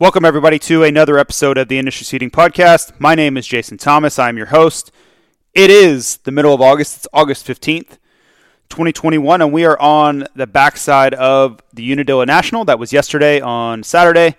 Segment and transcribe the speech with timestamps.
[0.00, 2.92] Welcome, everybody, to another episode of the Industry Seating Podcast.
[3.00, 4.16] My name is Jason Thomas.
[4.16, 4.92] I'm your host.
[5.54, 6.98] It is the middle of August.
[6.98, 7.98] It's August 15th,
[8.68, 12.64] 2021, and we are on the backside of the Unadilla National.
[12.64, 14.36] That was yesterday on Saturday.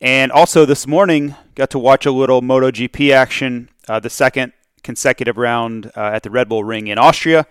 [0.00, 4.52] And also this morning, got to watch a little MotoGP action, uh, the second
[4.84, 7.48] consecutive round uh, at the Red Bull Ring in Austria.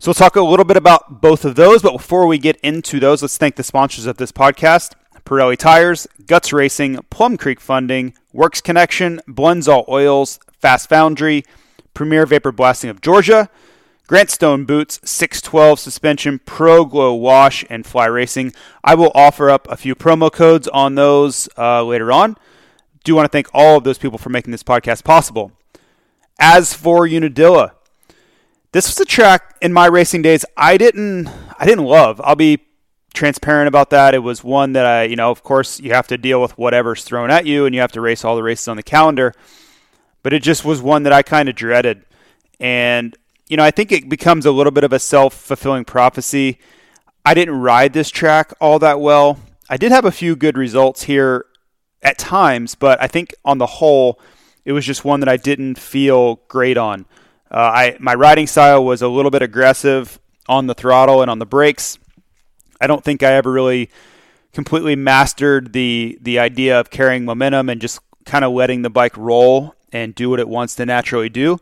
[0.00, 3.00] So we'll talk a little bit about both of those, but before we get into
[3.00, 4.92] those, let's thank the sponsors of this podcast.
[5.24, 11.44] Pirelli Tires, Guts Racing, Plum Creek Funding, Works Connection, Blendzall Oils, Fast Foundry,
[11.94, 13.48] Premier Vapor Blasting of Georgia,
[14.06, 18.52] Grantstone Boots, 612 Suspension, Pro Glow Wash, and Fly Racing.
[18.82, 22.36] I will offer up a few promo codes on those uh, later on.
[23.02, 25.52] Do want to thank all of those people for making this podcast possible.
[26.38, 27.74] As for Unadilla,
[28.72, 31.28] this was a track in my racing days I didn't
[31.58, 32.20] I didn't love.
[32.24, 32.58] I'll be
[33.14, 34.14] transparent about that.
[34.14, 37.04] It was one that I, you know, of course you have to deal with whatever's
[37.04, 39.32] thrown at you and you have to race all the races on the calendar.
[40.22, 42.04] But it just was one that I kind of dreaded.
[42.60, 43.16] And
[43.48, 46.58] you know, I think it becomes a little bit of a self-fulfilling prophecy.
[47.24, 49.38] I didn't ride this track all that well.
[49.68, 51.46] I did have a few good results here
[52.02, 54.20] at times, but I think on the whole,
[54.64, 57.06] it was just one that I didn't feel great on.
[57.50, 60.18] Uh, I my riding style was a little bit aggressive
[60.48, 61.98] on the throttle and on the brakes.
[62.80, 63.90] I don't think I ever really
[64.52, 69.16] completely mastered the the idea of carrying momentum and just kind of letting the bike
[69.16, 71.58] roll and do what it wants to naturally do.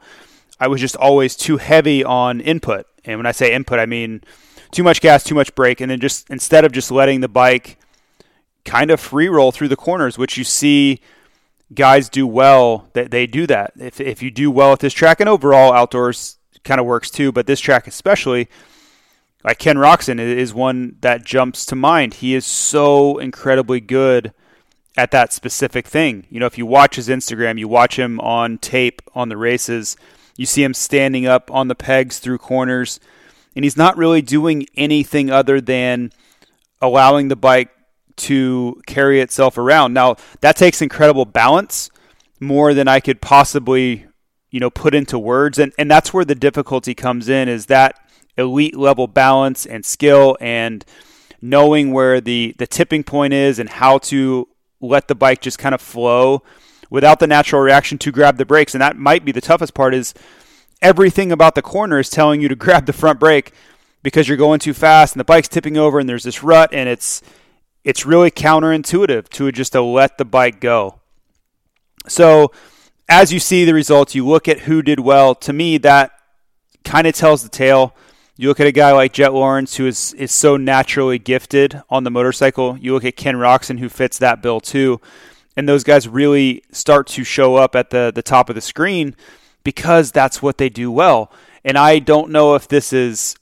[0.61, 2.87] I was just always too heavy on input.
[3.05, 4.23] And when I say input, I mean
[4.71, 7.79] too much gas, too much brake, and then just instead of just letting the bike
[8.65, 11.01] kind of free roll through the corners, which you see
[11.75, 13.73] guys do well, that they do that.
[13.79, 17.33] If if you do well at this track and overall outdoors kind of works too,
[17.33, 18.49] but this track especially,
[19.45, 22.15] like Ken Roczen is one that jumps to mind.
[22.15, 24.33] He is so incredibly good
[24.97, 26.27] at that specific thing.
[26.31, 29.97] You know, if you watch his Instagram, you watch him on tape on the races,
[30.37, 33.01] you see him standing up on the pegs through corners,
[33.55, 36.11] and he's not really doing anything other than
[36.81, 37.71] allowing the bike
[38.17, 39.95] to carry itself around.
[39.95, 41.91] Now, that takes incredible balance,
[42.41, 44.07] more than I could possibly,
[44.51, 45.59] you know, put into words.
[45.59, 47.99] And and that's where the difficulty comes in is that
[48.37, 50.85] elite level balance and skill and
[51.41, 54.49] knowing where the the tipping point is and how to
[54.81, 56.43] let the bike just kind of flow
[56.91, 58.75] without the natural reaction to grab the brakes.
[58.75, 60.13] And that might be the toughest part is
[60.83, 63.53] everything about the corner is telling you to grab the front brake
[64.03, 66.89] because you're going too fast and the bike's tipping over and there's this rut and
[66.89, 67.23] it's
[67.85, 71.01] it's really counterintuitive to just to let the bike go.
[72.09, 72.53] So
[73.09, 75.35] as you see the results, you look at who did well.
[75.37, 76.13] To me, that
[76.85, 77.95] kind of tells the tale.
[78.43, 82.03] You look at a guy like Jett Lawrence, who is, is so naturally gifted on
[82.03, 82.77] the motorcycle.
[82.77, 85.01] You look at Ken Roczen, who fits that bill too.
[85.57, 89.15] And those guys really start to show up at the, the top of the screen
[89.63, 91.31] because that's what they do well.
[91.65, 93.37] And I don't know if this is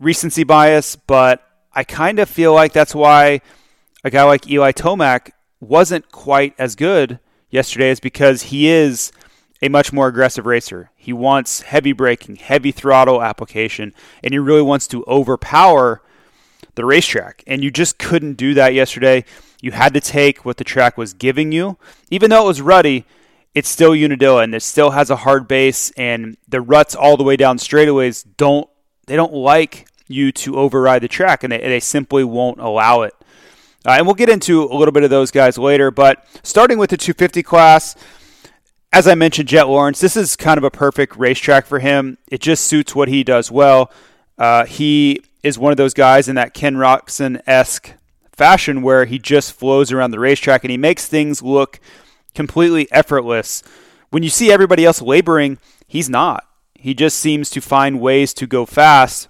[0.00, 3.42] recency bias, but I kind of feel like that's why
[4.02, 9.12] a guy like Eli Tomac wasn't quite as good yesterday, is because he is
[9.62, 10.90] a much more aggressive racer.
[10.96, 16.02] He wants heavy braking, heavy throttle application, and he really wants to overpower
[16.74, 17.44] the racetrack.
[17.46, 19.24] And you just couldn't do that yesterday.
[19.60, 21.76] You had to take what the track was giving you.
[22.10, 23.04] Even though it was ruddy,
[23.54, 27.24] it's still Unadilla and it still has a hard base and the ruts all the
[27.24, 28.68] way down straightaways don't
[29.06, 33.14] they don't like you to override the track and they, they simply won't allow it.
[33.84, 36.90] Uh, and we'll get into a little bit of those guys later, but starting with
[36.90, 37.96] the 250 class,
[38.92, 42.18] as I mentioned, Jett Lawrence, this is kind of a perfect racetrack for him.
[42.28, 43.90] It just suits what he does well.
[44.36, 47.92] Uh, he is one of those guys in that Ken Roczen esque
[48.32, 51.78] fashion where he just flows around the racetrack and he makes things look
[52.34, 53.62] completely effortless
[54.10, 56.46] when you see everybody else laboring, he's not.
[56.74, 59.28] He just seems to find ways to go fast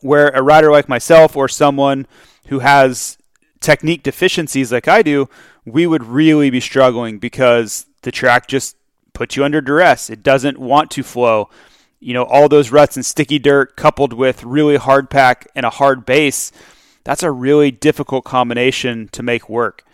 [0.00, 2.06] where a rider like myself or someone
[2.46, 3.18] who has
[3.60, 5.28] technique deficiencies like I do,
[5.66, 8.76] we would really be struggling because the track just
[9.12, 10.10] puts you under duress.
[10.10, 11.50] It doesn't want to flow.
[11.98, 15.70] You know, all those ruts and sticky dirt coupled with really hard pack and a
[15.70, 16.50] hard base,
[17.04, 19.84] that's a really difficult combination to make work.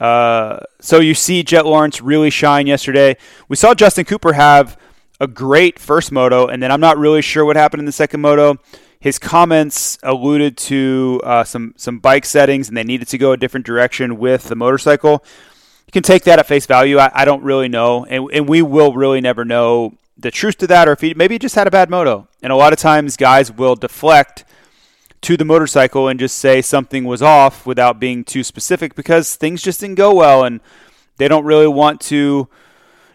[0.00, 3.16] Uh, so you see Jett Lawrence really shine yesterday.
[3.48, 4.76] We saw Justin Cooper have
[5.20, 8.20] a great first moto, and then I'm not really sure what happened in the second
[8.20, 8.58] moto.
[8.98, 13.36] His comments alluded to uh, some some bike settings, and they needed to go a
[13.36, 15.24] different direction with the motorcycle.
[15.86, 16.98] You can take that at face value.
[16.98, 20.66] I, I don't really know, and, and we will really never know the truth to
[20.68, 22.28] that, or if he maybe he just had a bad moto.
[22.42, 24.44] And a lot of times, guys will deflect
[25.22, 29.62] to the motorcycle and just say something was off without being too specific because things
[29.62, 30.60] just didn't go well, and
[31.16, 32.48] they don't really want to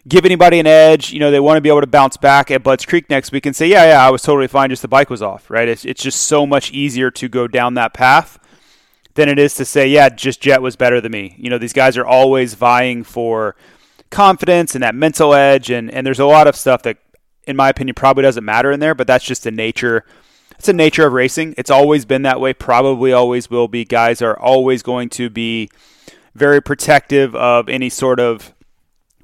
[0.07, 1.11] give anybody an edge.
[1.11, 3.45] You know, they want to be able to bounce back at Budds Creek next week
[3.45, 5.67] and say, yeah, yeah, I was totally fine, just the bike was off, right?
[5.67, 8.39] It's, it's just so much easier to go down that path
[9.15, 11.35] than it is to say, yeah, just Jett was better than me.
[11.37, 13.55] You know, these guys are always vying for
[14.09, 16.97] confidence and that mental edge, and, and there's a lot of stuff that,
[17.45, 20.05] in my opinion, probably doesn't matter in there, but that's just the nature.
[20.51, 21.55] It's the nature of racing.
[21.57, 23.85] It's always been that way, probably always will be.
[23.85, 25.69] Guys are always going to be
[26.35, 28.53] very protective of any sort of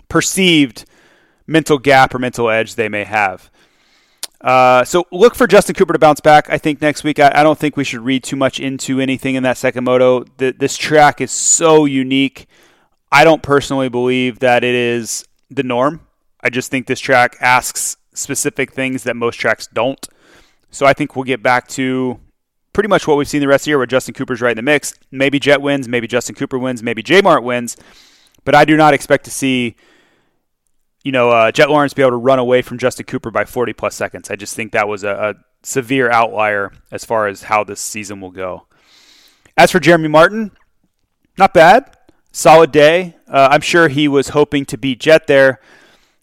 [0.10, 0.86] perceived
[1.48, 3.50] mental gap or mental edge they may have.
[4.46, 6.52] Uh, so look for Justin Cooper to bounce back.
[6.52, 7.20] I think next week.
[7.20, 10.24] I, I, don't think we should read too much into anything in that second moto.
[10.38, 12.48] The, this track is so unique.
[13.12, 16.02] I don't personally believe that it is the norm.
[16.42, 20.08] I just think this track asks specific things that most tracks don't.
[20.70, 22.20] So I think we'll get back to
[22.72, 24.58] pretty much what we've seen the rest of the year, where Justin Cooper's right in
[24.58, 24.94] the mix.
[25.10, 27.78] Maybe Jett wins, maybe Justin Cooper wins, maybe J Mart wins,
[28.44, 29.76] but I do not expect to see
[31.06, 33.74] you know, uh, Jett Lawrence be able to run away from Justin Cooper by 40
[33.74, 34.31] plus seconds.
[34.31, 38.19] I just think that was a, a severe outlier as far as how this season
[38.19, 38.66] will go.
[39.56, 40.52] As for Jeremy Martin,
[41.38, 41.96] not bad.
[42.31, 43.16] Solid day.
[43.28, 45.60] Uh, I'm sure he was hoping to beat Jett there,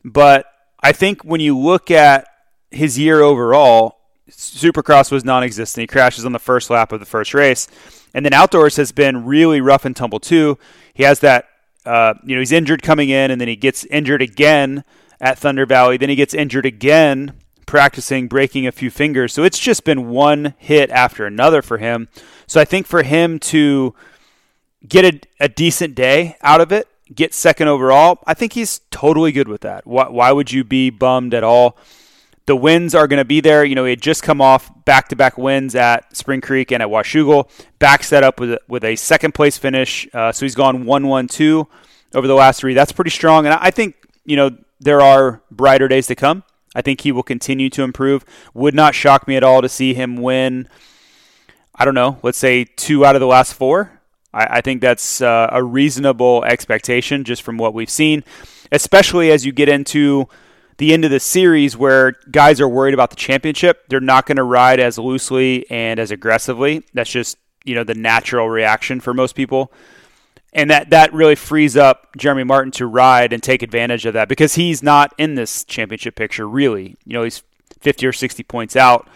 [0.05, 0.47] but
[0.83, 2.27] I think when you look at
[2.73, 5.83] his year overall, Supercross was non existent.
[5.83, 7.69] He crashes on the first lap of the first race.
[8.15, 10.59] And then outdoors has been really rough and tumble too.
[10.93, 11.47] He has that
[11.85, 14.85] uh, you know, he's injured coming in, and then he gets injured again
[15.21, 15.97] at Thunder Valley.
[15.97, 17.35] Then he gets injured again
[17.67, 19.33] practicing, breaking a few fingers.
[19.33, 22.09] So it's just been one hit after another for him.
[22.47, 23.95] So I think for him to
[24.87, 29.33] get a, a decent day out of it, get second overall, I think he's totally
[29.33, 29.87] good with that.
[29.87, 31.77] Why, why would you be bummed at all?
[32.47, 33.65] The wins are going to be there.
[33.65, 36.83] You know, he had just come off back to back wins at Spring Creek and
[36.83, 37.49] at Washougal.
[37.79, 40.09] Back set up with, with a second place finish.
[40.13, 41.69] Uh, so he's gone 1 1 2
[42.15, 42.75] over the last three.
[42.75, 43.47] That's pretty strong.
[43.47, 43.95] And I think,
[44.25, 44.51] you know,
[44.81, 46.43] there are brighter days to come.
[46.75, 48.25] I think he will continue to improve.
[48.55, 50.69] Would not shock me at all to see him win,
[51.75, 54.01] I don't know, let's say two out of the last four.
[54.33, 58.25] I, I think that's uh, a reasonable expectation just from what we've seen,
[58.71, 60.29] especially as you get into
[60.79, 63.85] the end of the series where guys are worried about the championship.
[63.89, 66.85] They're not going to ride as loosely and as aggressively.
[66.95, 69.73] That's just, you know, the natural reaction for most people.
[70.53, 74.29] And that, that really frees up Jeremy Martin to ride and take advantage of that
[74.29, 76.97] because he's not in this championship picture, really.
[77.05, 77.43] You know, he's
[77.81, 79.09] 50 or 60 points out.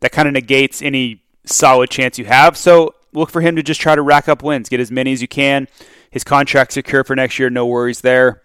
[0.00, 2.56] That kind of negates any solid chance you have.
[2.56, 5.20] So look for him to just try to rack up wins, get as many as
[5.20, 5.66] you can.
[6.10, 8.42] His contract secure for next year, no worries there.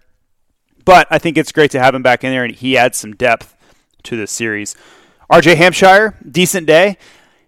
[0.86, 3.16] But I think it's great to have him back in there, and he adds some
[3.16, 3.56] depth
[4.04, 4.76] to this series.
[5.32, 6.98] RJ Hampshire, decent day.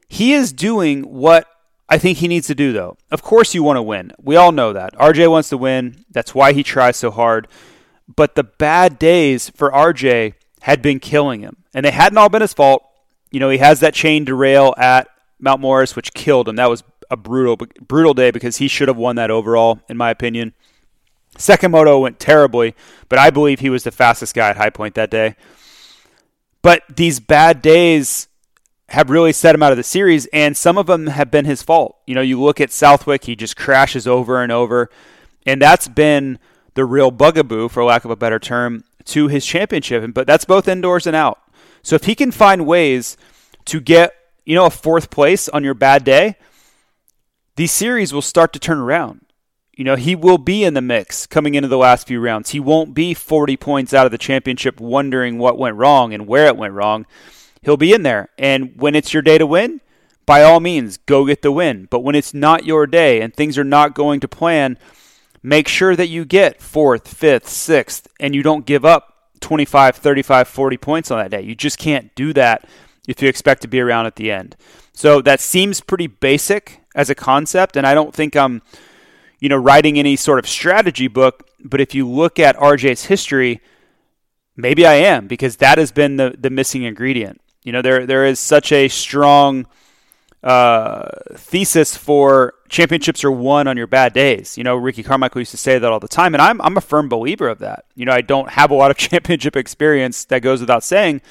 [0.09, 1.47] He is doing what
[1.87, 2.97] I think he needs to do, though.
[3.11, 4.11] Of course, you want to win.
[4.21, 4.93] We all know that.
[4.95, 6.03] RJ wants to win.
[6.09, 7.47] That's why he tries so hard.
[8.13, 12.41] But the bad days for RJ had been killing him, and they hadn't all been
[12.41, 12.83] his fault.
[13.31, 15.07] You know, he has that chain derail at
[15.39, 16.55] Mount Morris, which killed him.
[16.55, 20.09] That was a brutal, brutal day because he should have won that overall, in my
[20.09, 20.53] opinion.
[21.37, 22.75] Second moto went terribly,
[23.09, 25.35] but I believe he was the fastest guy at High Point that day.
[26.61, 28.27] But these bad days
[28.89, 31.61] have really set him out of the series, and some of them have been his
[31.61, 31.97] fault.
[32.07, 34.89] You know, you look at Southwick, he just crashes over and over,
[35.45, 36.39] and that's been
[36.73, 40.13] the real bugaboo, for lack of a better term, to his championship.
[40.13, 41.39] But that's both indoors and out.
[41.81, 43.17] So if he can find ways
[43.65, 44.13] to get,
[44.45, 46.35] you know, a fourth place on your bad day,
[47.55, 49.21] these series will start to turn around.
[49.77, 52.49] You know, he will be in the mix coming into the last few rounds.
[52.49, 56.47] He won't be 40 points out of the championship wondering what went wrong and where
[56.47, 57.05] it went wrong.
[57.61, 58.29] He'll be in there.
[58.39, 59.81] And when it's your day to win,
[60.25, 61.87] by all means, go get the win.
[61.91, 64.79] But when it's not your day and things are not going to plan,
[65.43, 70.47] make sure that you get fourth, fifth, sixth, and you don't give up 25, 35,
[70.47, 71.41] 40 points on that day.
[71.41, 72.67] You just can't do that
[73.07, 74.55] if you expect to be around at the end.
[74.91, 78.63] So that seems pretty basic as a concept, and I don't think I'm,
[79.39, 81.49] you know, writing any sort of strategy book.
[81.63, 83.61] But if you look at RJ's history,
[84.55, 87.41] maybe I am because that has been the the missing ingredient.
[87.63, 89.67] You know, there there is such a strong
[90.43, 94.57] uh, thesis for championships are won on your bad days.
[94.57, 96.81] You know, Ricky Carmichael used to say that all the time, and I'm I'm a
[96.81, 97.85] firm believer of that.
[97.95, 101.21] You know, I don't have a lot of championship experience that goes without saying,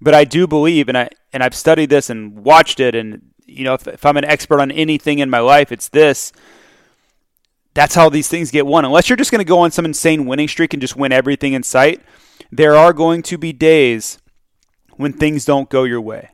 [0.00, 3.64] but I do believe, and I and I've studied this and watched it, and you
[3.64, 6.32] know, if, if I'm an expert on anything in my life, it's this.
[7.74, 8.84] That's how these things get won.
[8.84, 11.52] Unless you're just going to go on some insane winning streak and just win everything
[11.52, 12.00] in sight,
[12.50, 14.18] there are going to be days
[14.96, 16.30] when things don't go your way.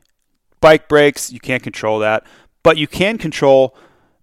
[0.59, 2.23] Bike breaks, you can't control that,
[2.61, 3.75] but you can control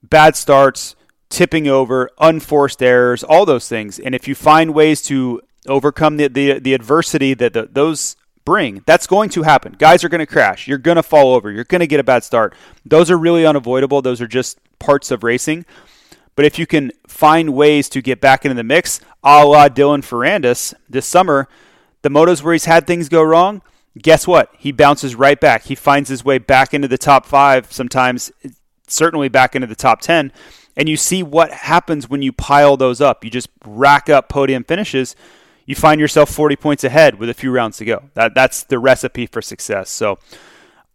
[0.02, 0.94] bad starts,
[1.28, 3.98] tipping over, unforced errors, all those things.
[3.98, 8.82] And if you find ways to overcome the, the, the adversity that the, those bring,
[8.86, 9.74] that's going to happen.
[9.76, 10.68] Guys are going to crash.
[10.68, 11.50] You're going to fall over.
[11.50, 12.54] You're going to get a bad start.
[12.86, 14.00] Those are really unavoidable.
[14.00, 15.66] Those are just parts of racing.
[16.38, 20.06] But if you can find ways to get back into the mix, a la Dylan
[20.06, 21.48] Ferrandis this summer,
[22.02, 23.60] the motos where he's had things go wrong,
[24.00, 24.54] guess what?
[24.56, 25.64] He bounces right back.
[25.64, 28.30] He finds his way back into the top five, sometimes
[28.86, 30.30] certainly back into the top 10.
[30.76, 33.24] And you see what happens when you pile those up.
[33.24, 35.16] You just rack up podium finishes.
[35.66, 38.10] You find yourself 40 points ahead with a few rounds to go.
[38.14, 39.90] That, that's the recipe for success.
[39.90, 40.20] So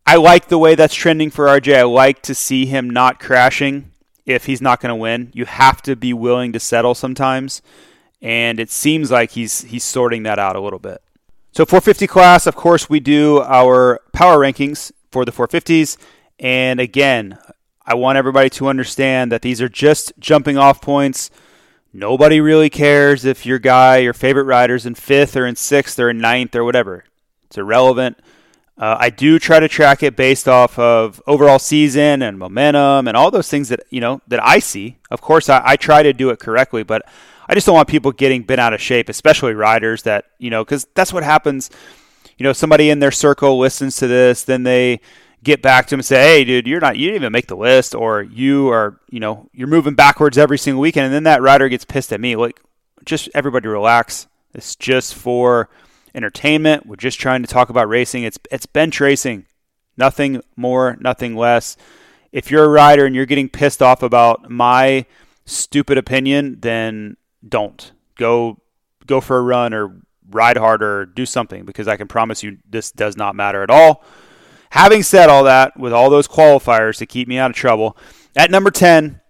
[0.08, 1.80] I like the way that's trending for RJ.
[1.80, 3.92] I like to see him not crashing
[4.26, 5.32] if he's not going to win.
[5.34, 7.62] You have to be willing to settle sometimes.
[8.22, 11.02] And it seems like he's he's sorting that out a little bit.
[11.52, 15.98] So 450 class, of course, we do our power rankings for the 450s.
[16.40, 17.38] And again,
[17.86, 21.30] I want everybody to understand that these are just jumping off points.
[21.92, 26.10] Nobody really cares if your guy, your favorite rider's in fifth or in sixth or
[26.10, 27.04] in ninth or whatever.
[27.44, 28.18] It's irrelevant.
[28.78, 33.16] Uh, I do try to track it based off of overall season and momentum and
[33.16, 34.98] all those things that you know that I see.
[35.12, 37.04] Of course, I, I try to do it correctly, but
[37.48, 40.64] I just don't want people getting bent out of shape, especially riders that you know,
[40.64, 41.70] because that's what happens.
[42.38, 45.02] You know, somebody in their circle listens to this, then they
[45.44, 47.56] get back to him and say, "Hey, dude, you're not you didn't even make the
[47.56, 51.44] list, or you are you know you're moving backwards every single weekend," and then that
[51.44, 52.36] rider gets pissed at me.
[52.36, 52.60] Like,
[53.06, 54.26] just everybody relax.
[54.56, 55.70] It's just for
[56.16, 56.86] entertainment.
[56.86, 58.24] We're just trying to talk about racing.
[58.24, 59.46] It's it's bench racing,
[59.98, 61.78] nothing more, nothing less.
[62.32, 65.06] If you're a rider and you're getting pissed off about my
[65.46, 67.18] stupid opinion, then
[67.48, 68.60] don't go
[69.06, 72.92] go for a run or ride harder do something because I can promise you this
[72.92, 74.04] does not matter at all.
[74.72, 77.96] Having said all that, with all those qualifiers to keep me out of trouble,
[78.36, 79.22] at number 10,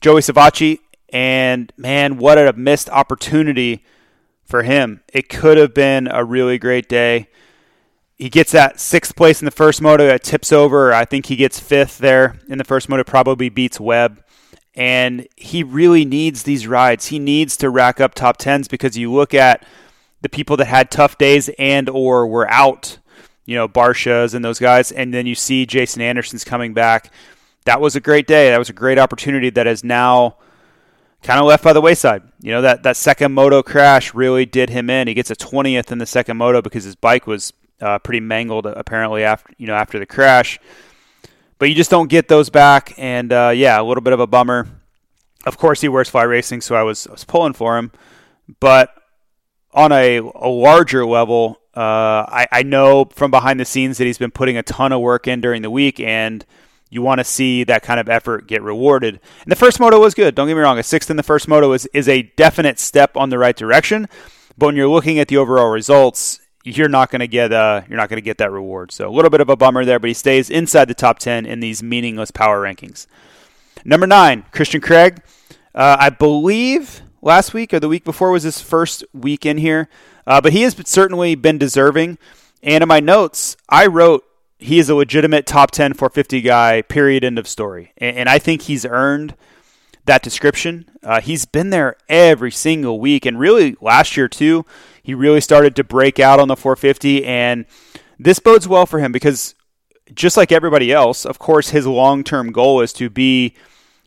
[0.00, 0.78] Joey Savatgy.
[1.08, 3.84] And man, what a missed opportunity
[4.46, 5.02] for him.
[5.12, 7.28] It could have been a really great day.
[8.16, 10.08] He gets that sixth place in the first moto.
[10.08, 10.92] It tips over.
[10.92, 13.04] I think he gets fifth there in the first moto.
[13.04, 14.22] Probably beats Webb.
[14.74, 17.06] And he really needs these rides.
[17.06, 19.64] He needs to rack up top tens because you look at
[20.22, 22.98] the people that had tough days and or were out
[23.46, 27.12] you know, Barcia's and those guys, and then you see Jason Anderson's coming back.
[27.64, 28.50] That was a great day.
[28.50, 30.36] That was a great opportunity that is now
[31.26, 32.22] kind of left by the wayside.
[32.40, 35.08] You know, that, that second moto crash really did him in.
[35.08, 38.64] He gets a 20th in the second moto because his bike was uh, pretty mangled
[38.64, 40.60] apparently after, you know, after the crash.
[41.58, 42.94] But you just don't get those back.
[42.96, 44.68] And uh, yeah, a little bit of a bummer.
[45.44, 47.90] Of course, he wears fly racing, so I was, I was pulling for him.
[48.60, 48.94] But
[49.72, 54.18] on a, a larger level, uh, I, I know from behind the scenes that he's
[54.18, 56.44] been putting a ton of work in during the week, and
[56.96, 59.20] you want to see that kind of effort get rewarded.
[59.42, 60.34] And the first moto was good.
[60.34, 60.78] Don't get me wrong.
[60.78, 64.08] A sixth in the first moto is, is a definite step on the right direction.
[64.56, 67.98] But when you're looking at the overall results, you're not going to get uh, you're
[67.98, 68.92] not going to get that reward.
[68.92, 71.44] So a little bit of a bummer there, but he stays inside the top ten
[71.44, 73.06] in these meaningless power rankings.
[73.84, 75.22] Number nine, Christian Craig.
[75.74, 79.90] Uh, I believe last week or the week before was his first week in here.
[80.26, 82.16] Uh, but he has certainly been deserving.
[82.62, 84.24] And in my notes, I wrote
[84.58, 87.92] he is a legitimate top 10 450 guy, period, end of story.
[87.98, 89.34] And, and I think he's earned
[90.06, 90.88] that description.
[91.02, 93.26] Uh, he's been there every single week.
[93.26, 94.64] And really, last year, too,
[95.02, 97.24] he really started to break out on the 450.
[97.24, 97.66] And
[98.18, 99.54] this bodes well for him because
[100.14, 103.54] just like everybody else, of course, his long term goal is to be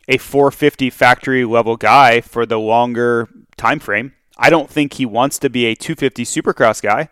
[0.08, 4.14] a 450 factory level guy for the longer time frame.
[4.36, 7.10] I don't think he wants to be a 250 Supercross guy,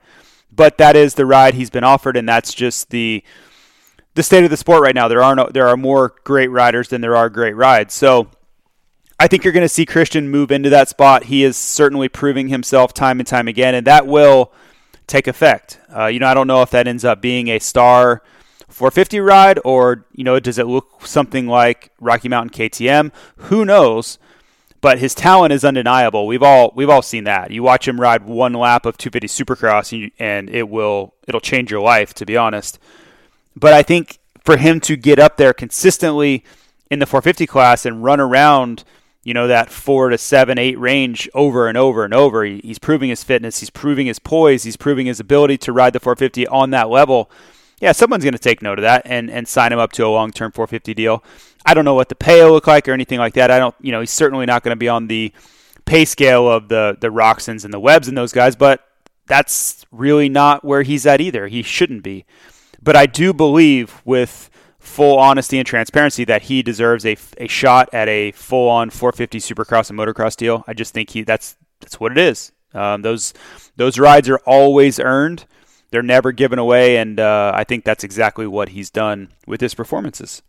[0.59, 3.23] but that is the ride he's been offered, and that's just the
[4.15, 5.07] the state of the sport right now.
[5.07, 7.95] There are no, there are more great riders than there are great rides.
[7.95, 8.29] So
[9.21, 11.25] I think you're going to see Christian move into that spot.
[11.25, 14.53] He is certainly proving himself time and time again, and that will
[15.07, 15.79] take effect.
[15.97, 18.23] Uh, you know, I don't know if that ends up being a star
[18.69, 23.13] 450 ride or, you know, does it look something like Rocky Mountain KTM?
[23.37, 24.19] Who knows?
[24.81, 26.27] But his talent is undeniable.
[26.27, 27.51] We've all we've all seen that.
[27.51, 31.41] You watch him ride one lap of 250 Supercross, and, you, and it will it'll
[31.41, 32.79] change your life, to be honest.
[33.57, 36.45] But I think for him to get up there consistently
[36.91, 38.85] in the 450 class and run around
[39.29, 42.45] you know, that four to seven, eight range over and over and over.
[42.45, 45.93] He, he's proving his fitness, he's proving his poise, he's proving his ability to ride
[45.93, 47.31] the 450 on that level.
[47.79, 50.09] Yeah, someone's going to take note of that and, and sign him up to a
[50.09, 51.23] long term 450 deal.
[51.67, 53.51] I don't know what the pay will look like or anything like that.
[53.51, 55.33] I don't, you know, he's certainly not going to be on the
[55.85, 58.85] pay scale of the the Roczens and the Webbs and those guys, but
[59.27, 61.49] that's really not where he's at either.
[61.49, 62.25] He shouldn't be.
[62.83, 67.89] But I do believe with full honesty and transparency that he deserves a, a shot
[67.93, 70.65] at a full on 450 Supercross and motocross deal.
[70.67, 72.53] I just think he that's that's what it is.
[72.75, 73.35] Um, those
[73.77, 75.47] those rides are always earned.
[75.91, 79.75] They're never given away, and uh, I think that's exactly what he's done with his
[79.75, 80.43] performances.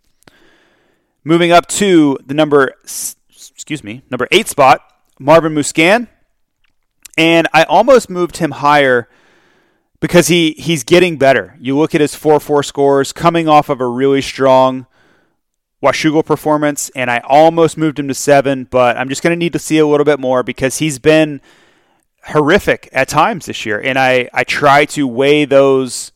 [1.30, 4.82] Moving up to the number, excuse me, number eight spot,
[5.20, 6.08] Marvin Musquin,
[7.20, 9.08] and I almost moved him higher
[10.00, 11.56] because he he's getting better.
[11.60, 14.88] You look at his 4-4 scores coming off of a really strong
[15.84, 19.54] Washougal performance, and I almost moved him to seven, but I'm just going to need
[19.54, 21.42] to see a little bit more because he's been
[22.24, 26.12] horrific at times this year, and I I try to weigh those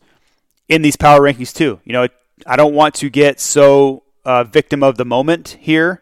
[0.68, 1.82] in these power rankings too.
[1.84, 2.08] You know,
[2.48, 6.02] I don't want to get so uh, victim of the moment here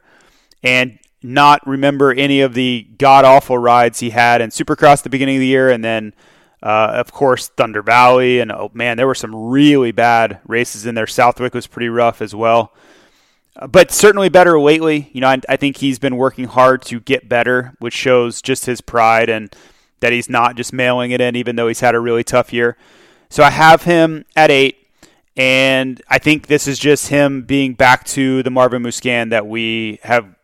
[0.63, 5.09] and not remember any of the god awful rides he had in Supercross at the
[5.09, 6.13] beginning of the year, and then
[6.63, 10.93] uh, of course, Thunder Valley, and oh man, there were some really bad races in
[10.93, 11.07] there.
[11.07, 12.73] Southwick was pretty rough as well,
[13.69, 15.09] but certainly better lately.
[15.13, 18.67] You know, I, I, think he's been working hard to get better, which shows just
[18.67, 19.53] his pride and
[20.01, 22.77] that he's not just mailing it in, even though he's had a really tough year.
[23.29, 24.80] So I have him at eight,
[25.38, 30.00] and I think this is just him being back to the Marvin Musquin that we
[30.03, 30.35] have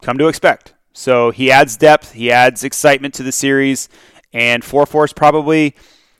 [0.00, 0.74] come to expect.
[0.92, 3.88] So he adds depth, he adds excitement to the series
[4.32, 5.74] and 4 4 is probably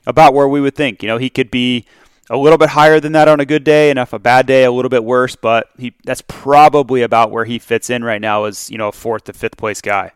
[0.05, 1.01] about where we would think.
[1.01, 1.85] You know, he could be
[2.29, 4.63] a little bit higher than that on a good day, and if a bad day,
[4.63, 5.35] a little bit worse.
[5.35, 8.91] But he that's probably about where he fits in right now as you know a
[8.91, 10.11] fourth to fifth place guy.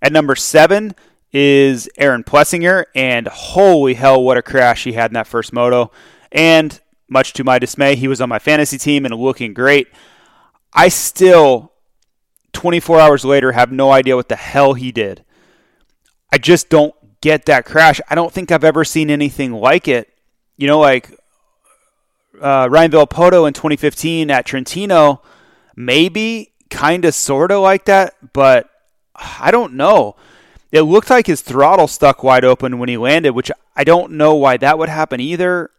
[0.00, 0.94] At number seven
[1.32, 5.90] is Aaron Plessinger, and holy hell, what a crash he had in that first moto!
[6.32, 9.88] And much to my dismay, he was on my fantasy team and looking great.
[10.72, 11.72] I still,
[12.52, 15.24] 24 hours later, have no idea what the hell he did.
[16.32, 18.00] I just don't get that crash.
[18.08, 20.12] I don't think I've ever seen anything like it.
[20.56, 21.16] You know, like
[22.40, 25.22] uh, Ryan Villopoto in 2015 at Trentino,
[25.74, 28.68] maybe kind of sort of like that, but
[29.14, 30.16] I don't know.
[30.72, 34.34] It looked like his throttle stuck wide open when he landed, which I don't know
[34.34, 35.70] why that would happen either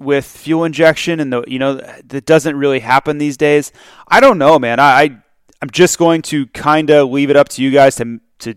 [0.00, 3.70] with fuel injection and the you know that doesn't really happen these days.
[4.08, 4.80] I don't know, man.
[4.80, 5.16] I, I
[5.62, 8.54] I'm just going to kind of leave it up to you guys to to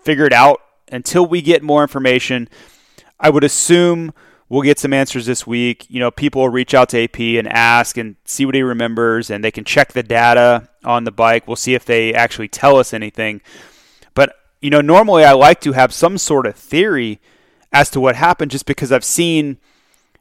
[0.00, 0.60] figure it out
[0.92, 2.48] until we get more information.
[3.18, 4.12] I would assume
[4.48, 5.86] we'll get some answers this week.
[5.88, 9.30] You know, people will reach out to AP and ask and see what he remembers,
[9.30, 11.46] and they can check the data on the bike.
[11.46, 13.40] We'll see if they actually tell us anything.
[14.14, 17.20] But, you know, normally I like to have some sort of theory
[17.72, 19.58] as to what happened just because I've seen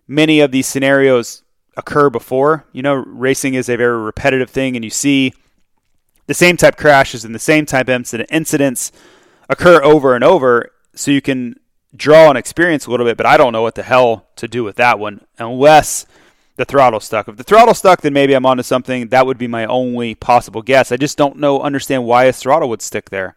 [0.08, 1.44] many of these scenarios
[1.78, 2.66] occur before.
[2.72, 5.34] You know, racing is a very repetitive thing, and you see
[6.28, 8.92] the same type crashes and the same type incident incidents
[9.50, 11.60] occur over and over so you can
[11.96, 14.64] draw an experience a little bit, but I don't know what the hell to do
[14.64, 16.06] with that one unless
[16.56, 17.28] the throttle stuck.
[17.28, 19.10] If the throttle stuck, then maybe I'm onto something.
[19.10, 20.92] That would be my only possible guess.
[20.92, 23.36] I just don't know, understand why a throttle would stick there.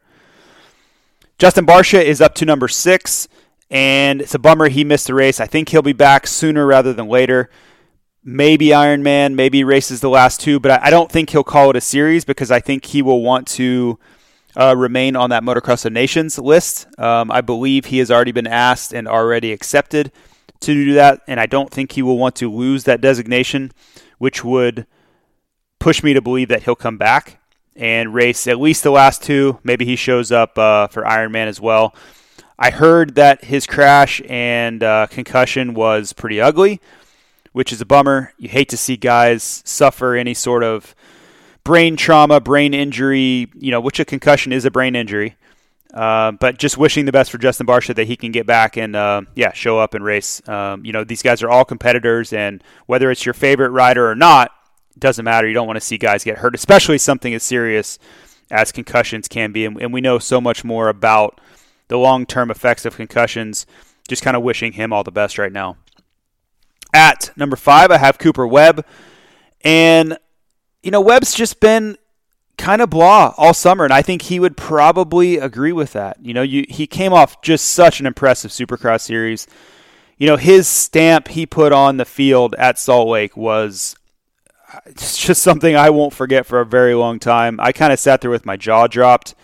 [1.38, 3.28] Justin Barcia is up to number six,
[3.70, 5.40] and it's a bummer he missed the race.
[5.40, 7.50] I think he'll be back sooner rather than later.
[8.24, 11.80] Maybe Ironman, maybe races the last two, but I don't think he'll call it a
[11.80, 13.98] series because I think he will want to
[14.56, 16.86] uh, remain on that Motocross of Nations list.
[16.98, 20.12] Um, I believe he has already been asked and already accepted
[20.60, 23.72] to do that, and I don't think he will want to lose that designation,
[24.18, 24.86] which would
[25.78, 27.40] push me to believe that he'll come back
[27.76, 29.60] and race at least the last two.
[29.62, 31.94] Maybe he shows up uh, for Ironman as well.
[32.58, 36.80] I heard that his crash and uh, concussion was pretty ugly,
[37.52, 38.32] which is a bummer.
[38.36, 40.94] You hate to see guys suffer any sort of
[41.62, 45.36] brain trauma, brain injury, you know, which a concussion is a brain injury.
[45.94, 48.94] Uh, but just wishing the best for Justin Barcia that he can get back and
[48.94, 50.46] uh, yeah, show up and race.
[50.48, 54.14] Um, you know, these guys are all competitors, and whether it's your favorite rider or
[54.14, 54.50] not,
[54.98, 55.46] doesn't matter.
[55.46, 57.98] You don't want to see guys get hurt, especially something as serious
[58.50, 59.64] as concussions can be.
[59.64, 61.40] And, and we know so much more about
[61.88, 63.66] the long term effects of concussions.
[64.08, 65.76] Just kind of wishing him all the best right now.
[66.94, 68.86] At number five, I have Cooper Webb.
[69.62, 70.16] And,
[70.82, 71.98] you know, Webb's just been
[72.58, 76.18] kind of blah all summer, and I think he would probably agree with that.
[76.20, 79.46] You know, you, he came off just such an impressive Supercross series.
[80.18, 83.96] You know, his stamp he put on the field at Salt Lake was
[84.72, 87.58] uh, it's just something I won't forget for a very long time.
[87.60, 89.34] I kind of sat there with my jaw dropped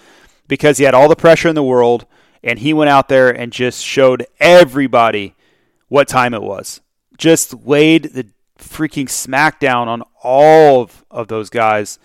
[0.49, 2.07] because he had all the pressure in the world,
[2.45, 5.35] and he went out there and just showed everybody
[5.89, 6.81] what time it was.
[7.17, 8.27] Just laid the
[8.59, 11.99] freaking smackdown on all of, of those guys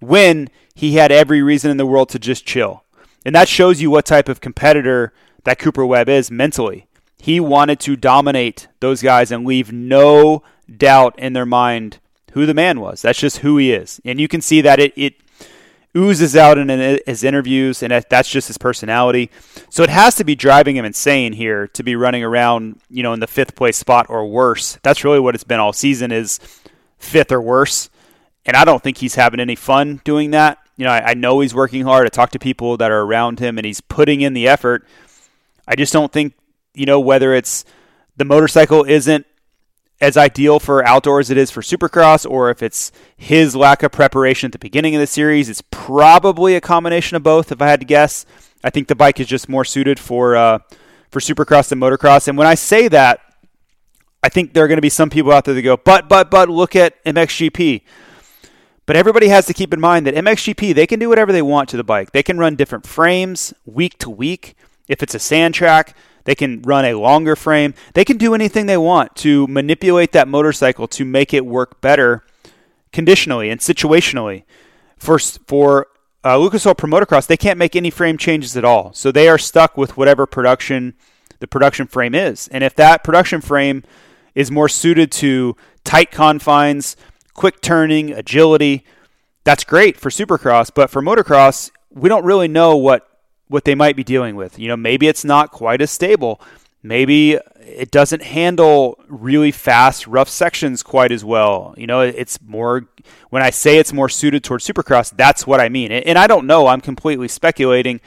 [0.00, 2.84] when he had every reason in the world to just chill.
[3.24, 5.12] And that shows you what type of competitor
[5.44, 6.86] that Cooper Webb is mentally.
[7.18, 10.42] He wanted to dominate those guys and leave no
[10.74, 11.98] doubt in their mind
[12.32, 13.02] who the man was.
[13.02, 14.00] That's just who he is.
[14.04, 15.14] And you can see that it, it
[15.96, 16.68] oozes out in
[17.06, 19.30] his interviews, and that's just his personality.
[19.68, 23.12] So it has to be driving him insane here to be running around, you know,
[23.12, 24.78] in the fifth place spot or worse.
[24.82, 26.40] That's really what it's been all season is
[26.98, 27.90] fifth or worse.
[28.46, 30.58] And I don't think he's having any fun doing that.
[30.76, 32.06] You know, I, I know he's working hard.
[32.06, 34.86] I talk to people that are around him, and he's putting in the effort.
[35.68, 36.34] I just don't think,
[36.74, 37.64] you know, whether it's
[38.16, 39.26] the motorcycle isn't
[40.02, 43.92] as ideal for outdoor as it is for supercross, or if it's his lack of
[43.92, 45.48] preparation at the beginning of the series.
[45.48, 48.26] It's probably a combination of both, if I had to guess.
[48.64, 50.58] I think the bike is just more suited for uh,
[51.10, 52.26] for supercross than motocross.
[52.26, 53.20] And when I say that,
[54.24, 56.32] I think there are going to be some people out there that go, but but
[56.32, 57.82] but look at MXGP.
[58.86, 61.68] But everybody has to keep in mind that MXGP they can do whatever they want
[61.68, 62.10] to the bike.
[62.10, 64.56] They can run different frames week to week.
[64.88, 67.74] If it's a sand track, they can run a longer frame.
[67.94, 72.24] They can do anything they want to manipulate that motorcycle to make it work better
[72.92, 74.44] conditionally and situationally.
[74.96, 75.88] For, for
[76.24, 78.92] uh, Lucas Oil Promotocross, they can't make any frame changes at all.
[78.92, 80.94] So they are stuck with whatever production
[81.40, 82.46] the production frame is.
[82.48, 83.82] And if that production frame
[84.34, 86.96] is more suited to tight confines,
[87.34, 88.84] quick turning, agility,
[89.42, 90.70] that's great for supercross.
[90.72, 93.08] But for motocross, we don't really know what
[93.48, 94.58] what they might be dealing with.
[94.58, 96.40] You know, maybe it's not quite as stable.
[96.82, 101.74] Maybe it doesn't handle really fast, rough sections quite as well.
[101.76, 102.88] You know, it's more,
[103.30, 105.92] when I say it's more suited towards supercross, that's what I mean.
[105.92, 108.00] And I don't know, I'm completely speculating,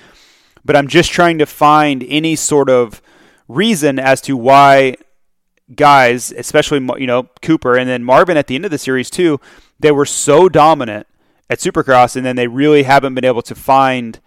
[0.66, 3.02] but I'm just trying to find any sort of
[3.48, 4.98] reason as to why
[5.74, 9.40] guys, especially, you know, Cooper and then Marvin at the end of the series too,
[9.80, 11.08] they were so dominant
[11.50, 14.20] at supercross and then they really haven't been able to find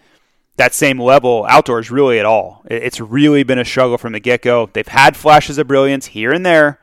[0.59, 2.63] that same level outdoors really at all.
[2.67, 4.69] It's really been a struggle from the get go.
[4.73, 6.81] They've had flashes of brilliance here and there,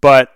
[0.00, 0.32] but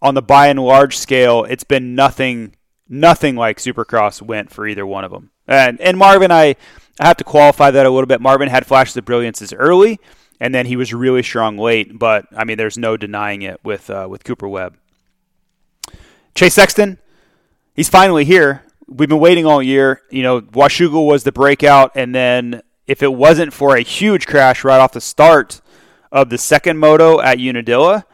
[0.00, 2.54] on the by and large scale, it's been nothing
[2.88, 5.30] nothing like Supercross went for either one of them.
[5.48, 6.54] And and Marvin, I,
[7.00, 8.20] I have to qualify that a little bit.
[8.20, 9.98] Marvin had flashes of brilliance early,
[10.38, 11.98] and then he was really strong late.
[11.98, 14.76] But I mean, there's no denying it with uh, with Cooper Webb.
[16.36, 16.98] Chase Sexton,
[17.74, 20.02] he's finally here we've been waiting all year.
[20.10, 24.64] You know, Washougal was the breakout, and then if it wasn't for a huge crash
[24.64, 25.60] right off the start
[26.12, 28.06] of the second moto at Unadilla,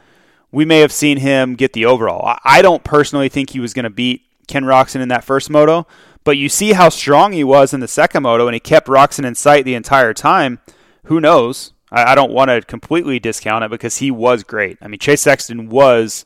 [0.51, 2.39] we may have seen him get the overall.
[2.45, 5.87] I don't personally think he was going to beat Ken Roczen in that first moto,
[6.25, 9.27] but you see how strong he was in the second moto, and he kept Roczen
[9.27, 10.59] in sight the entire time.
[11.05, 11.73] Who knows?
[11.91, 14.79] I don't want to completely discount it because he was great.
[14.81, 16.25] I mean, Chase Sexton was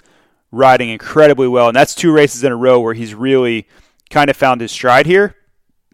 [0.53, 3.67] riding incredibly well, and that's two races in a row where he's really–
[4.11, 5.37] kind of found his stride here.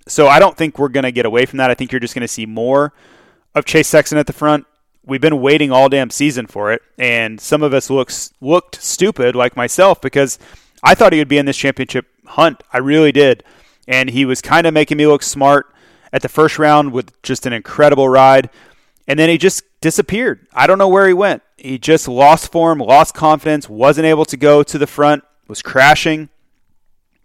[0.09, 1.71] So I don't think we're going to get away from that.
[1.71, 2.93] I think you're just going to see more
[3.55, 4.67] of Chase Sexton at the front.
[5.05, 9.35] We've been waiting all damn season for it, and some of us looks looked stupid,
[9.35, 10.39] like myself, because
[10.83, 12.63] I thought he would be in this championship hunt.
[12.73, 13.43] I really did,
[13.89, 15.75] and he was kind of making me look smart
[16.13, 18.49] at the first round with just an incredible ride,
[19.09, 20.47] and then he just disappeared.
[20.53, 21.43] I don't know where he went.
[21.57, 26.29] He just lost form, lost confidence, wasn't able to go to the front, was crashing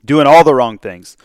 [0.07, 1.15] doing all the wrong things.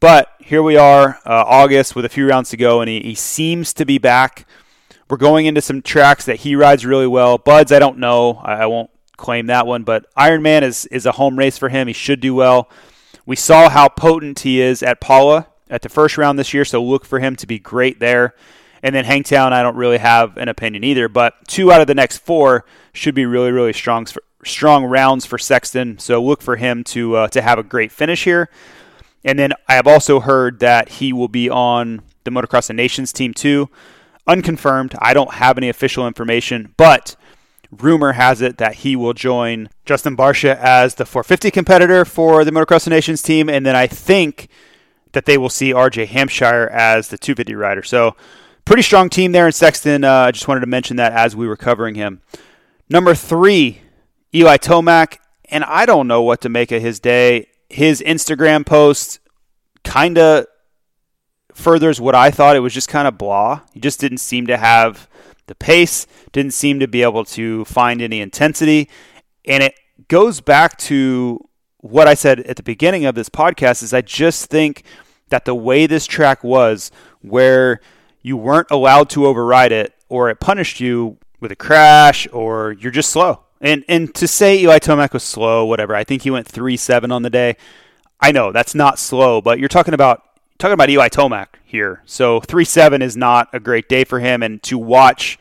[0.00, 3.14] But here we are, uh, August, with a few rounds to go, and he, he
[3.14, 4.46] seems to be back.
[5.08, 7.38] We're going into some tracks that he rides really well.
[7.38, 8.42] Budds, I don't know.
[8.42, 11.86] I, I won't claim that one, but Ironman is, is a home race for him.
[11.86, 12.68] He should do well.
[13.24, 16.82] We saw how potent he is at Pala at the first round this year, so
[16.82, 18.34] look for him to be great there.
[18.82, 21.94] And then Hangtown, I don't really have an opinion either, but two out of the
[21.94, 24.06] next four should be really, really strong
[24.44, 28.24] strong rounds for Sexton, so look for him to uh, to have a great finish
[28.24, 28.48] here.
[29.24, 33.12] And then I have also heard that he will be on the Motocross of Nations
[33.12, 33.70] team too.
[34.26, 34.94] Unconfirmed.
[35.00, 37.16] I don't have any official information, but
[37.70, 42.50] rumor has it that he will join Justin Barcia as the 450 competitor for the
[42.50, 43.48] Motocross of Nations team.
[43.48, 44.48] And then I think
[45.12, 47.82] that they will see RJ Hampshire as the 250 rider.
[47.82, 48.16] So,
[48.64, 50.04] pretty strong team there in Sexton.
[50.04, 52.20] Uh, I just wanted to mention that as we were covering him.
[52.88, 53.80] Number three,
[54.34, 55.18] Eli Tomac.
[55.50, 57.48] And I don't know what to make of his day.
[57.68, 59.20] His Instagram post
[59.84, 60.46] kind of
[61.52, 62.56] furthers what I thought.
[62.56, 63.60] It was just kind of blah.
[63.72, 65.08] He just didn't seem to have
[65.46, 68.88] the pace, didn't seem to be able to find any intensity.
[69.44, 69.74] And it
[70.08, 74.50] goes back to what I said at the beginning of this podcast is I just
[74.50, 74.84] think
[75.28, 77.80] that the way this track was where
[78.22, 82.90] you weren't allowed to override it or it punished you with a crash or you're
[82.90, 83.43] just slow.
[83.64, 87.10] And and to say Eli Tomac was slow, whatever, I think he went three seven
[87.10, 87.56] on the day.
[88.20, 90.22] I know that's not slow, but you're talking about
[90.58, 92.02] talking about Eli Tomac here.
[92.04, 95.38] So three seven is not a great day for him, and to watch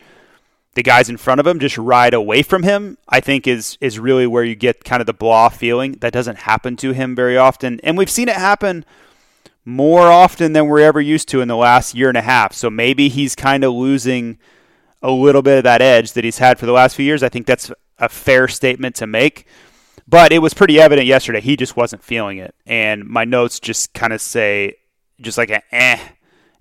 [0.76, 4.00] the guys in front of him just ride away from him, I think is is
[4.00, 5.98] really where you get kind of the blah feeling.
[6.00, 8.86] That doesn't happen to him very often, and we've seen it happen
[9.66, 12.54] more often than we're ever used to in the last year and a half.
[12.54, 14.38] So maybe he's kind of losing
[15.02, 17.22] a little bit of that edge that he's had for the last few years.
[17.22, 17.70] I think that's
[18.04, 19.48] a fair statement to make.
[20.08, 23.94] But it was pretty evident yesterday he just wasn't feeling it, and my notes just
[23.94, 24.76] kind of say
[25.22, 26.00] just like a eh,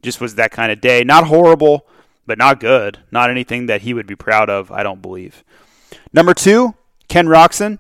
[0.03, 1.03] just was that kind of day.
[1.03, 1.87] Not horrible
[2.27, 2.99] but not good.
[3.11, 5.45] Not anything that he would be proud of, I don't believe.
[6.13, 6.75] Number two,
[7.09, 7.79] Ken Roczen.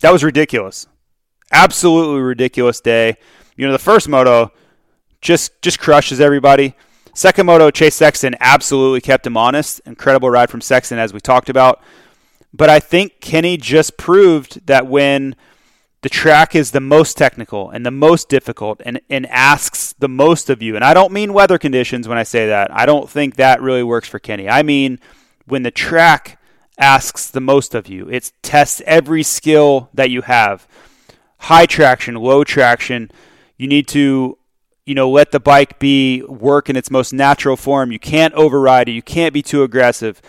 [0.00, 0.86] That was ridiculous.
[1.52, 3.16] Absolutely ridiculous day.
[3.56, 4.52] You know, the first moto
[5.20, 6.74] just just crushes everybody.
[7.12, 9.80] Second moto, Chase Sexton absolutely kept him honest.
[9.84, 11.82] Incredible ride from Sexton, as we talked about.
[12.52, 15.36] But I think Kenny just proved that when
[16.02, 20.48] the track is the most technical and the most difficult and, and asks the most
[20.48, 20.74] of you.
[20.74, 22.74] And I don't mean weather conditions when I say that.
[22.74, 24.48] I don't think that really works for Kenny.
[24.48, 24.98] I mean
[25.46, 26.38] when the track
[26.78, 28.08] asks the most of you.
[28.08, 30.66] It tests every skill that you have.
[31.38, 33.10] High traction, low traction.
[33.58, 34.38] You need to
[34.86, 37.92] you know let the bike be work in its most natural form.
[37.92, 38.92] You can't override it.
[38.92, 40.22] You can't be too aggressive.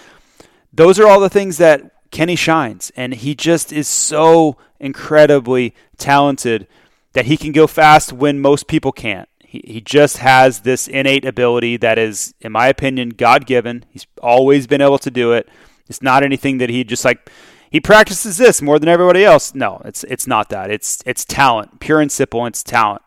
[0.73, 6.67] Those are all the things that Kenny shines, and he just is so incredibly talented
[7.13, 9.27] that he can go fast when most people can't.
[9.39, 13.85] He, he just has this innate ability that is, in my opinion, God given.
[13.89, 15.49] He's always been able to do it.
[15.87, 17.29] It's not anything that he just like
[17.69, 19.55] he practices this more than everybody else.
[19.55, 20.69] No, it's it's not that.
[20.69, 22.45] It's it's talent, pure and simple.
[22.45, 23.01] It's talent.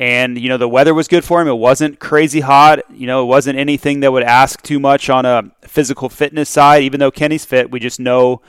[0.00, 1.46] And you know the weather was good for him.
[1.46, 2.80] It wasn't crazy hot.
[2.90, 6.82] You know it wasn't anything that would ask too much on a physical fitness side.
[6.82, 8.40] Even though Kenny's fit, we just know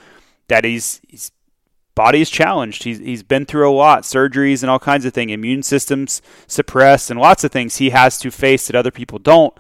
[0.47, 1.01] that he's
[1.93, 2.83] body is challenged.
[2.83, 7.11] He's he's been through a lot, surgeries and all kinds of things, immune systems suppressed,
[7.11, 9.53] and lots of things he has to face that other people don't.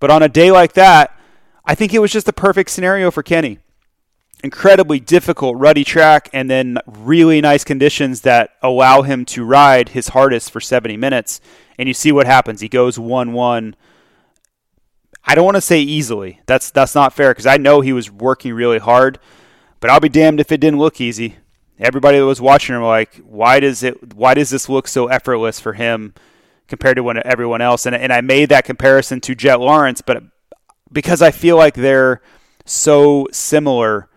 [0.00, 1.20] But on a day like that,
[1.66, 3.58] I think it was just the perfect scenario for Kenny
[4.44, 10.08] incredibly difficult ruddy track and then really nice conditions that allow him to ride his
[10.08, 11.40] hardest for 70 minutes.
[11.78, 12.60] And you see what happens.
[12.60, 13.74] He goes 1-1
[15.28, 16.40] I don't want to say easily.
[16.46, 19.18] That's that's not fair cuz I know he was working really hard
[19.80, 21.36] but I'll be damned if it didn't look easy.
[21.78, 25.58] Everybody that was watching him like why does it why does this look so effortless
[25.58, 26.14] for him
[26.68, 27.86] compared to when everyone else?
[27.86, 30.22] And and I made that comparison to Jett Lawrence but
[30.92, 32.20] because I feel like they're
[32.64, 34.08] so similar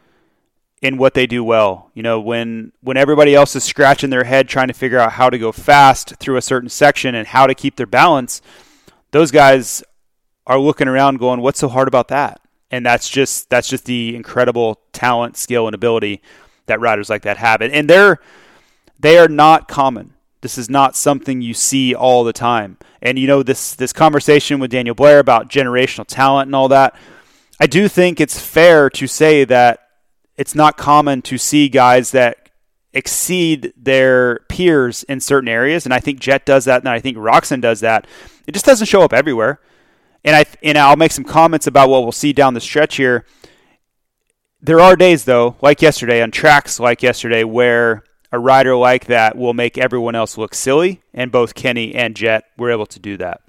[0.81, 1.91] in what they do well.
[1.93, 5.29] You know, when when everybody else is scratching their head trying to figure out how
[5.29, 8.41] to go fast through a certain section and how to keep their balance,
[9.11, 9.83] those guys
[10.47, 14.15] are looking around going, "What's so hard about that?" And that's just that's just the
[14.15, 16.21] incredible talent, skill, and ability
[16.67, 17.61] that riders like that have.
[17.61, 18.19] And they're
[18.99, 20.13] they are not common.
[20.41, 22.77] This is not something you see all the time.
[23.01, 26.95] And you know this this conversation with Daniel Blair about generational talent and all that.
[27.59, 29.88] I do think it's fair to say that
[30.39, 32.49] it's not common to see guys that
[32.93, 37.17] exceed their peers in certain areas, and I think Jett does that, and I think
[37.17, 38.07] Roczen does that.
[38.47, 39.59] It just doesn't show up everywhere.
[40.23, 43.25] And I and I'll make some comments about what we'll see down the stretch here.
[44.61, 49.35] There are days though, like yesterday, on tracks like yesterday, where a rider like that
[49.37, 53.17] will make everyone else look silly, and both Kenny and Jett were able to do
[53.17, 53.41] that.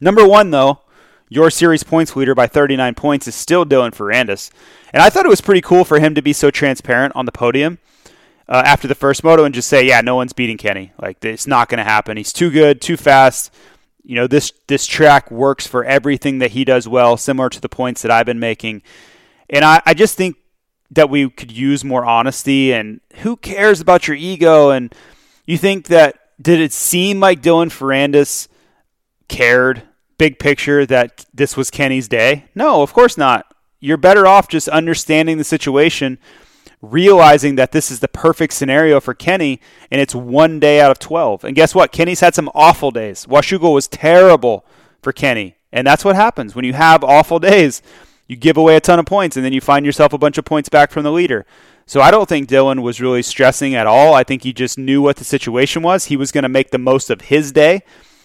[0.00, 0.80] Number one, though,
[1.28, 4.50] your series points leader by 39 points is still Dylan Ferrandis.
[4.92, 7.32] And I thought it was pretty cool for him to be so transparent on the
[7.32, 7.78] podium
[8.48, 10.92] uh, after the first moto and just say, yeah, no one's beating Kenny.
[11.00, 12.16] Like, it's not going to happen.
[12.16, 13.52] He's too good, too fast.
[14.02, 17.68] You know, this, this track works for everything that he does well, similar to the
[17.68, 18.82] points that I've been making.
[19.50, 20.36] And I, I just think
[20.90, 24.70] that we could use more honesty and who cares about your ego?
[24.70, 24.94] And
[25.44, 28.48] you think that, did it seem like Dylan Ferrandis
[29.28, 29.82] cared
[30.18, 32.44] big picture that this was Kenny's day?
[32.54, 33.46] No, of course not.
[33.80, 36.18] You're better off just understanding the situation,
[36.82, 40.98] realizing that this is the perfect scenario for Kenny, and it's one day out of
[40.98, 41.44] 12.
[41.44, 41.92] And guess what?
[41.92, 43.26] Kenny's had some awful days.
[43.26, 44.66] Washougal was terrible
[45.00, 45.56] for Kenny.
[45.72, 47.82] And that's what happens when you have awful days.
[48.26, 50.44] You give away a ton of points, and then you find yourself a bunch of
[50.44, 51.46] points back from the leader.
[51.86, 54.12] So I don't think Dylan was really stressing at all.
[54.12, 56.06] I think he just knew what the situation was.
[56.06, 57.82] He was going to make the most of his day,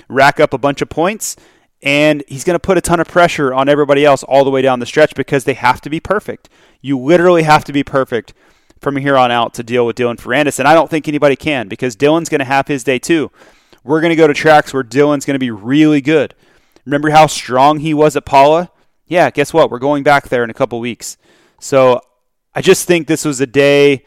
[0.09, 1.35] rack up a bunch of points,
[1.83, 4.61] and he's going to put a ton of pressure on everybody else all the way
[4.61, 6.49] down the stretch because they have to be perfect.
[6.81, 8.33] You literally have to be perfect
[8.79, 11.67] from here on out to deal with Dylan Ferrandis, and I don't think anybody can
[11.67, 13.31] because Dylan's going to have his day too.
[13.83, 16.33] We're going to go to tracks where Dylan's going to be really good.
[16.85, 18.71] Remember how strong he was at Pala?
[19.05, 19.69] Yeah, guess what?
[19.69, 21.17] We're going back there in a couple weeks.
[21.59, 22.01] So
[22.55, 24.05] I just think this was a day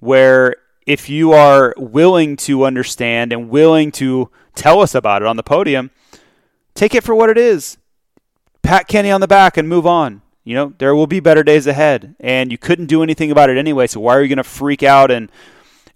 [0.00, 5.36] where if you are willing to understand and willing to tell us about it on
[5.36, 5.90] the podium,
[6.78, 7.76] take it for what it is.
[8.62, 10.22] Pat Kenny on the back and move on.
[10.44, 13.58] You know, there will be better days ahead, and you couldn't do anything about it
[13.58, 13.86] anyway.
[13.86, 15.30] So why are you going to freak out and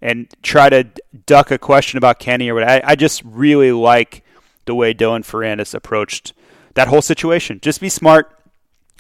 [0.03, 0.85] and try to
[1.27, 2.65] duck a question about Kenny or what?
[2.69, 4.25] I, I just really like
[4.67, 6.35] the way Dylan Ferrandis approached
[6.75, 7.61] that whole situation.
[7.63, 8.37] Just be smart,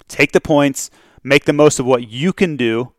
[0.07, 0.91] take the points,
[1.25, 2.93] make the most of what you can do,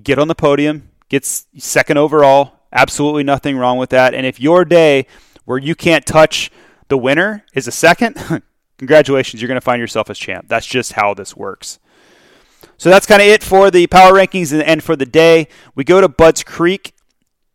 [0.00, 2.60] get on the podium, get second overall.
[2.72, 4.14] Absolutely nothing wrong with that.
[4.14, 5.06] And if your day
[5.44, 6.50] where you can't touch
[6.88, 8.42] the winner is a second,
[8.78, 10.46] congratulations, you're going to find yourself as champ.
[10.48, 11.78] That's just how this works.
[12.76, 15.48] So that's kind of it for the power rankings and for the day.
[15.74, 16.94] We go to Budds Creek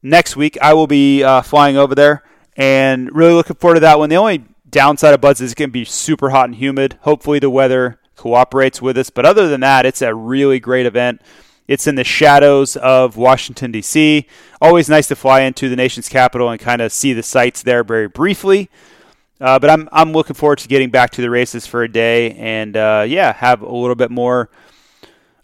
[0.01, 0.57] next week.
[0.61, 2.23] I will be uh, flying over there
[2.55, 4.09] and really looking forward to that one.
[4.09, 6.97] The only Downside of Budds is it's going to be super hot and humid.
[7.01, 9.09] Hopefully, the weather cooperates with us.
[9.09, 11.21] But other than that, it's a really great event.
[11.67, 14.27] It's in the shadows of Washington, D.C.
[14.61, 17.83] Always nice to fly into the nation's capital and kind of see the sights there
[17.83, 18.69] very briefly.
[19.43, 22.31] Uh, but I'm, I'm looking forward to getting back to the races for a day
[22.31, 24.49] and, uh, yeah, have a little bit more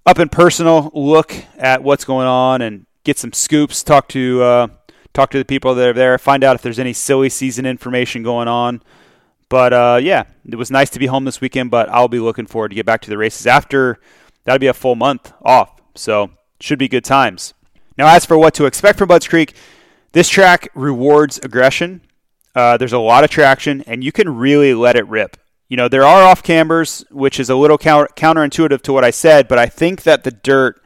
[0.05, 4.67] up and personal look at what's going on and get some scoops, talk to, uh,
[5.13, 8.23] talk to the people that are there, find out if there's any silly season information
[8.23, 8.81] going on.
[9.49, 11.71] But uh, yeah, it was nice to be home this weekend.
[11.71, 13.99] But I'll be looking forward to get back to the races after.
[14.45, 17.53] That'll be a full month off, so should be good times.
[17.97, 19.55] Now, as for what to expect from Budds Creek,
[20.13, 22.01] this track rewards aggression.
[22.55, 25.37] Uh, there's a lot of traction, and you can really let it rip.
[25.67, 29.11] You know, there are off cambers, which is a little counter- counterintuitive to what I
[29.11, 30.81] said, but I think that the dirt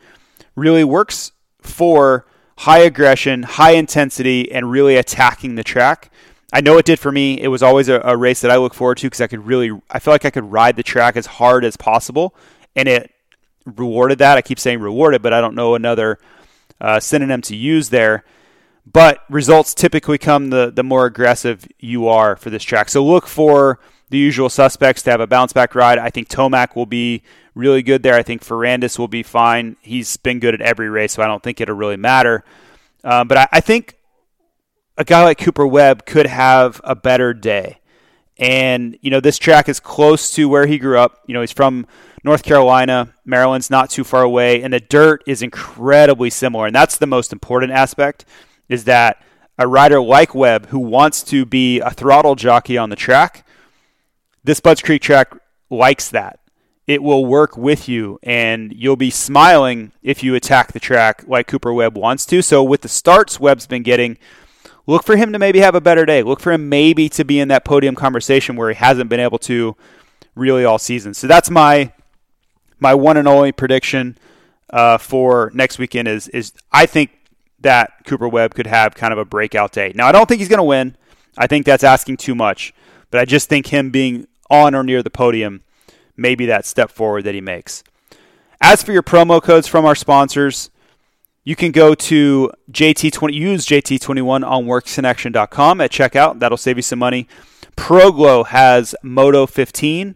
[0.55, 2.25] really works for
[2.57, 6.11] high aggression, high intensity, and really attacking the track.
[6.51, 7.41] I know it did for me.
[7.41, 9.71] It was always a, a race that I look forward to because I could really,
[9.89, 12.35] I feel like I could ride the track as hard as possible,
[12.75, 13.09] and it
[13.65, 14.37] rewarded that.
[14.37, 16.19] I keep saying rewarded, but I don't know another
[16.79, 18.23] uh, synonym to use there.
[18.85, 22.89] But results typically come the the more aggressive you are for this track.
[22.89, 25.97] So look for the usual suspects to have a bounce back ride.
[25.97, 27.23] I think Tomac will be
[27.55, 28.15] really good there.
[28.15, 29.77] I think Ferrandis will be fine.
[29.81, 32.43] He's been good at every race, so I don't think it'll really matter.
[33.03, 33.97] Uh, but I, I think
[34.97, 37.79] a guy like Cooper Webb could have a better day.
[38.37, 41.23] And, you know, this track is close to where he grew up.
[41.27, 41.85] You know, he's from
[42.23, 43.13] North Carolina.
[43.25, 44.61] Maryland's not too far away.
[44.61, 46.65] And the dirt is incredibly similar.
[46.65, 48.25] And that's the most important aspect
[48.73, 49.21] is that
[49.59, 53.45] a rider like Webb who wants to be a throttle jockey on the track,
[54.43, 55.31] this Budds Creek track
[55.69, 56.39] likes that.
[56.87, 61.47] It will work with you, and you'll be smiling if you attack the track like
[61.47, 62.41] Cooper Webb wants to.
[62.41, 64.17] So, with the starts Webb's been getting,
[64.85, 66.23] look for him to maybe have a better day.
[66.23, 69.39] Look for him maybe to be in that podium conversation where he hasn't been able
[69.39, 69.77] to
[70.35, 71.13] really all season.
[71.13, 71.93] So that's my
[72.79, 74.17] my one and only prediction
[74.71, 77.11] uh, for next weekend is is I think
[77.63, 79.91] that Cooper Webb could have kind of a breakout day.
[79.95, 80.95] Now I don't think he's going to win.
[81.37, 82.73] I think that's asking too much,
[83.09, 85.63] but I just think him being on or near the podium
[86.15, 87.83] may be that step forward that he makes.
[88.61, 90.69] As for your promo codes from our sponsors,
[91.43, 96.39] you can go to JT20, use JT21 on worksconnection.com at checkout.
[96.39, 97.27] That'll save you some money.
[97.75, 100.15] ProGlow has Moto15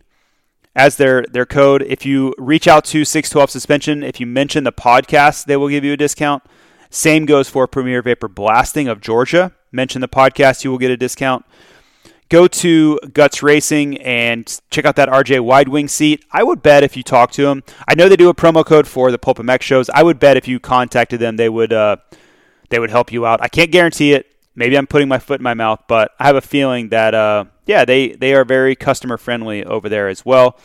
[0.75, 1.81] as their, their code.
[1.81, 5.83] If you reach out to 612 Suspension, if you mention the podcast, they will give
[5.83, 6.43] you a discount.
[6.89, 9.53] Same goes for Premier Vapor Blasting of Georgia.
[9.71, 11.45] Mention the podcast, you will get a discount
[12.29, 16.25] go to Guts Racing and check out that RJ wide wing seat.
[16.31, 18.87] I would bet if you talk to them, I know they do a promo code
[18.87, 19.89] for the Pulp MX shows.
[19.89, 21.97] I would bet if you contacted them, they would uh,
[22.69, 23.41] they would help you out.
[23.41, 24.27] I can't guarantee it.
[24.55, 27.45] Maybe I'm putting my foot in my mouth, but I have a feeling that uh,
[27.65, 30.57] yeah, they they are very customer friendly over there as well.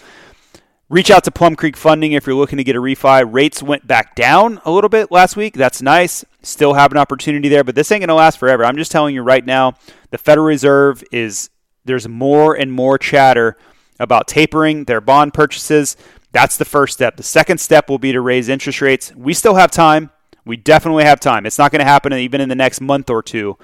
[0.92, 3.26] Reach out to Plum Creek Funding if you're looking to get a refi.
[3.26, 5.54] Rates went back down a little bit last week.
[5.54, 6.22] That's nice.
[6.42, 8.62] Still have an opportunity there, but this ain't going to last forever.
[8.62, 9.72] I'm just telling you right now,
[10.10, 11.48] the Federal Reserve is
[11.86, 13.56] there's more and more chatter
[13.98, 15.96] about tapering their bond purchases.
[16.30, 17.16] That's the first step.
[17.16, 19.14] The second step will be to raise interest rates.
[19.16, 20.10] We still have time.
[20.44, 21.46] We definitely have time.
[21.46, 23.56] It's not going to happen even in the next month or two,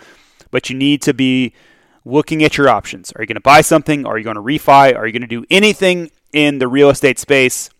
[0.51, 1.53] but you need to be
[2.09, 3.13] looking at your options.
[3.13, 4.07] Are you going to buy something?
[4.07, 4.97] Are you going to refi?
[4.97, 7.71] Are you going to do anything in the real estate space?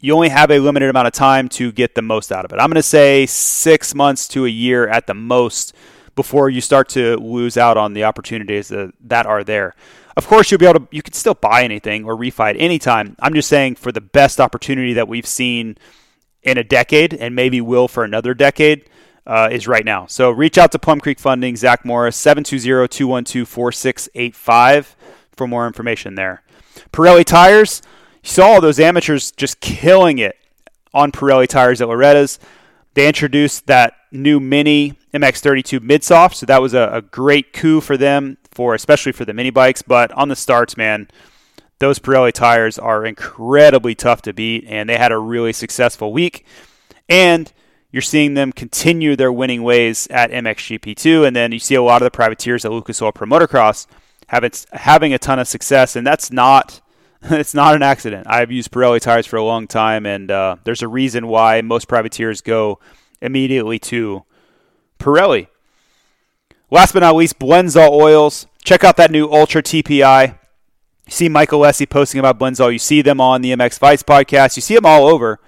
[0.00, 2.56] You only have a limited amount of time to get the most out of it.
[2.56, 5.72] I'm going to say six months to a year at the most
[6.16, 9.74] before you start to lose out on the opportunities that, that are there.
[10.16, 12.78] Of course, you'll be able to, you can still buy anything or refi at any
[12.78, 13.16] time.
[13.20, 15.78] I'm just saying for the best opportunity that we've seen
[16.42, 18.90] in a decade and maybe will for another decade
[19.26, 20.06] uh, is right now.
[20.06, 24.96] So reach out to Plum Creek Funding, Zach Morris, 720 212 4685
[25.36, 26.42] for more information there.
[26.92, 27.82] Pirelli Tires,
[28.22, 30.36] you saw those amateurs just killing it
[30.92, 32.38] on Pirelli Tires at Loretta's.
[32.94, 37.96] They introduced that new Mini MX32 midsoft, so that was a, a great coup for
[37.96, 39.82] them for especially for the mini bikes.
[39.82, 41.08] But on the starts, man,
[41.78, 46.46] those Pirelli tires are incredibly tough to beat, and they had a really successful week.
[47.08, 47.52] And
[47.92, 52.02] you're seeing them continue their winning ways at MXGP2, and then you see a lot
[52.02, 53.86] of the privateers at Lucas Oil Pro Motocross
[54.72, 56.80] having a ton of success, and that's not
[57.22, 58.26] it's not an accident.
[58.28, 61.86] I've used Pirelli tires for a long time, and uh, there's a reason why most
[61.86, 62.80] privateers go
[63.20, 64.24] immediately to
[64.98, 65.48] Pirelli.
[66.70, 68.46] Last but not least, Blendzall Oils.
[68.64, 70.28] Check out that new Ultra TPI.
[71.06, 72.72] You see Michael Lessie posting about Blendzall.
[72.72, 74.56] You see them on the MX Vice podcast.
[74.56, 75.38] You see them all over.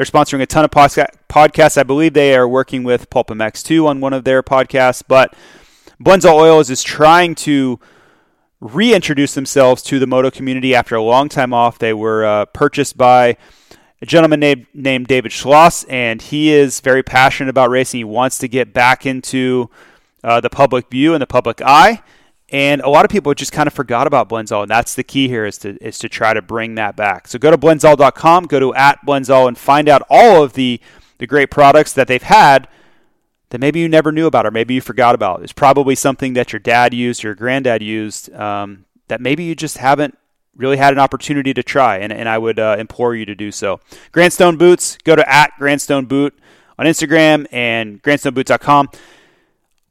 [0.00, 1.76] They're sponsoring a ton of podcasts.
[1.76, 5.02] I believe they are working with Pulp MX 2 on one of their podcasts.
[5.06, 5.34] But
[6.02, 7.78] Blendzall Oils is trying to
[8.60, 11.78] reintroduce themselves to the moto community after a long time off.
[11.78, 13.36] They were uh, purchased by
[14.00, 17.98] a gentleman named, named David Schloss, and he is very passionate about racing.
[17.98, 19.68] He wants to get back into
[20.24, 22.02] uh, the public view and the public eye.
[22.52, 25.28] And a lot of people just kind of forgot about Blendzall, and that's the key
[25.28, 27.28] here is to is to try to bring that back.
[27.28, 30.80] So go to blendzall.com, go to at blendzall, and find out all of the
[31.18, 32.66] the great products that they've had
[33.50, 35.42] that maybe you never knew about or maybe you forgot about.
[35.42, 39.78] It's probably something that your dad used, your granddad used, um, that maybe you just
[39.78, 40.16] haven't
[40.56, 43.50] really had an opportunity to try, and, and I would uh, implore you to do
[43.50, 43.80] so.
[44.12, 46.38] Grandstone Boots, go to at Grandstone Boot
[46.78, 48.90] on Instagram and grandstoneboots.com.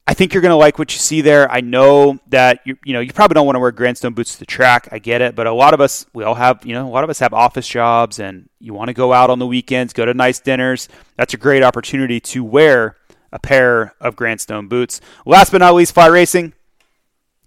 [0.09, 1.51] I think you're going to like what you see there.
[1.51, 4.39] I know that you you know you probably don't want to wear grandstone boots to
[4.39, 4.89] the track.
[4.91, 7.03] I get it, but a lot of us we all have you know a lot
[7.03, 10.05] of us have office jobs and you want to go out on the weekends, go
[10.05, 10.89] to nice dinners.
[11.15, 12.97] That's a great opportunity to wear
[13.31, 14.99] a pair of grandstone boots.
[15.27, 16.53] Last but not least, fly racing.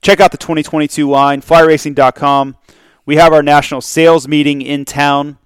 [0.01, 2.57] Check out the 2022 line, flyracing.com.
[3.05, 5.39] We have our national sales meeting in town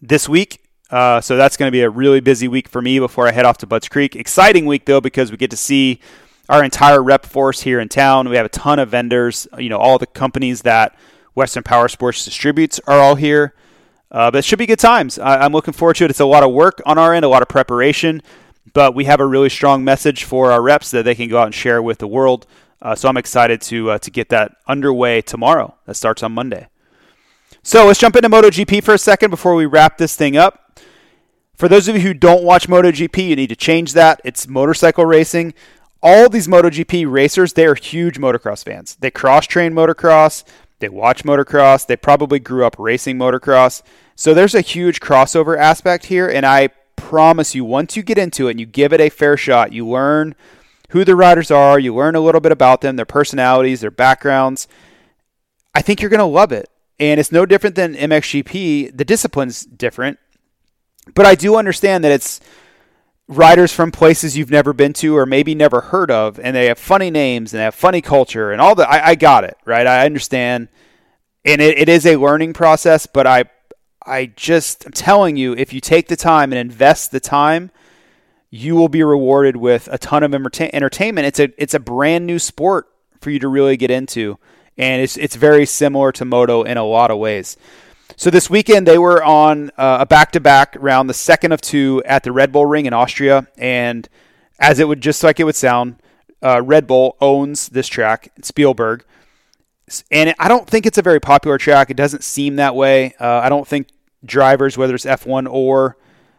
[0.00, 0.58] this week.
[0.90, 3.46] Uh, so that's going to be a really busy week for me before I head
[3.46, 4.14] off to Budds Creek.
[4.14, 6.00] Exciting week though because we get to see
[6.48, 8.28] our entire rep force here in town.
[8.28, 9.46] We have a ton of vendors.
[9.58, 10.96] You know, all the companies that
[11.34, 13.54] Western Power Sports distributes are all here.
[14.10, 15.18] Uh, but it should be good times.
[15.18, 16.10] I, am looking forward to it.
[16.10, 18.20] It's a lot of work on our end, a lot of preparation,
[18.74, 21.46] but we have a really strong message for our reps that they can go out
[21.46, 22.46] and share with the world.
[22.82, 25.76] Uh, so I'm excited to uh, to get that underway tomorrow.
[25.86, 26.68] That starts on Monday.
[27.62, 30.80] So let's jump into MotoGP for a second before we wrap this thing up.
[31.54, 34.20] For those of you who don't watch MotoGP, you need to change that.
[34.24, 35.54] It's motorcycle racing
[36.02, 38.96] all these MotoGP racers, they are huge motocross fans.
[38.96, 40.44] They cross train motocross,
[40.80, 43.82] they watch motocross, they probably grew up racing motocross.
[44.16, 48.48] So there's a huge crossover aspect here, and I promise you, once you get into
[48.48, 50.34] it and you give it a fair shot, you learn
[50.90, 54.68] who the riders are, you learn a little bit about them, their personalities, their backgrounds.
[55.74, 56.68] I think you're going to love it.
[57.00, 58.96] And it's no different than MXGP.
[58.96, 60.18] The discipline's different.
[61.14, 62.40] But I do understand that it's
[63.28, 66.78] riders from places you've never been to or maybe never heard of, and they have
[66.78, 68.90] funny names and they have funny culture and all that.
[68.90, 69.86] I, I got it, right?
[69.86, 70.68] I understand,
[71.44, 73.06] and it, it is a learning process.
[73.06, 73.44] But I,
[74.04, 77.70] I just I'm telling you, if you take the time and invest the time,
[78.50, 81.26] you will be rewarded with a ton of entertainment.
[81.26, 82.86] It's a it's a brand new sport
[83.20, 84.38] for you to really get into,
[84.76, 87.56] and it's it's very similar to moto in a lot of ways.
[88.16, 92.22] So this weekend they were on uh, a back-to-back round, the second of two at
[92.22, 94.08] the Red Bull Ring in Austria, and
[94.58, 95.96] as it would just like it would sound,
[96.42, 99.04] uh, Red Bull owns this track, Spielberg,
[100.10, 101.90] and I don't think it's a very popular track.
[101.90, 103.14] It doesn't seem that way.
[103.18, 103.88] Uh, I don't think
[104.24, 105.96] drivers, whether it's F1 or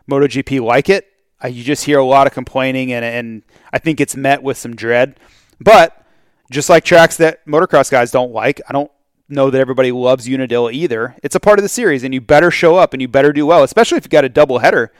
[0.10, 1.08] MotoGP, like it.
[1.48, 3.44] You just hear a lot of complaining, and and
[3.74, 5.20] I think it's met with some dread.
[5.60, 6.06] But
[6.50, 8.92] just like tracks that motocross guys don't like, I don't
[9.34, 11.16] know that everybody loves Unadilla either.
[11.24, 13.46] It's a part of the series, and you better show up and you better do
[13.46, 14.92] well, especially if you got a double header.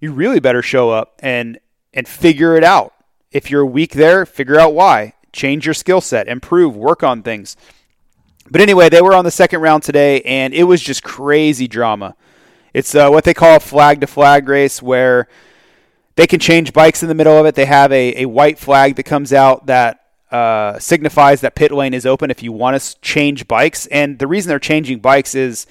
[0.00, 1.58] You really better show up and
[1.94, 2.94] and figure it out.
[3.30, 5.14] If you're weak there, figure out why.
[5.32, 7.56] Change your skill set, improve, work on things.
[8.50, 12.16] But anyway, they were on the second round today, and it was just crazy drama.
[12.72, 15.28] It's uh, what they call a flag to flag race, where
[16.16, 17.54] they can change bikes in the middle of it.
[17.54, 21.94] They have a, a white flag that comes out that uh, signifies that pit lane
[21.94, 23.86] is open if you want to change bikes.
[23.86, 25.66] And the reason they're changing bikes is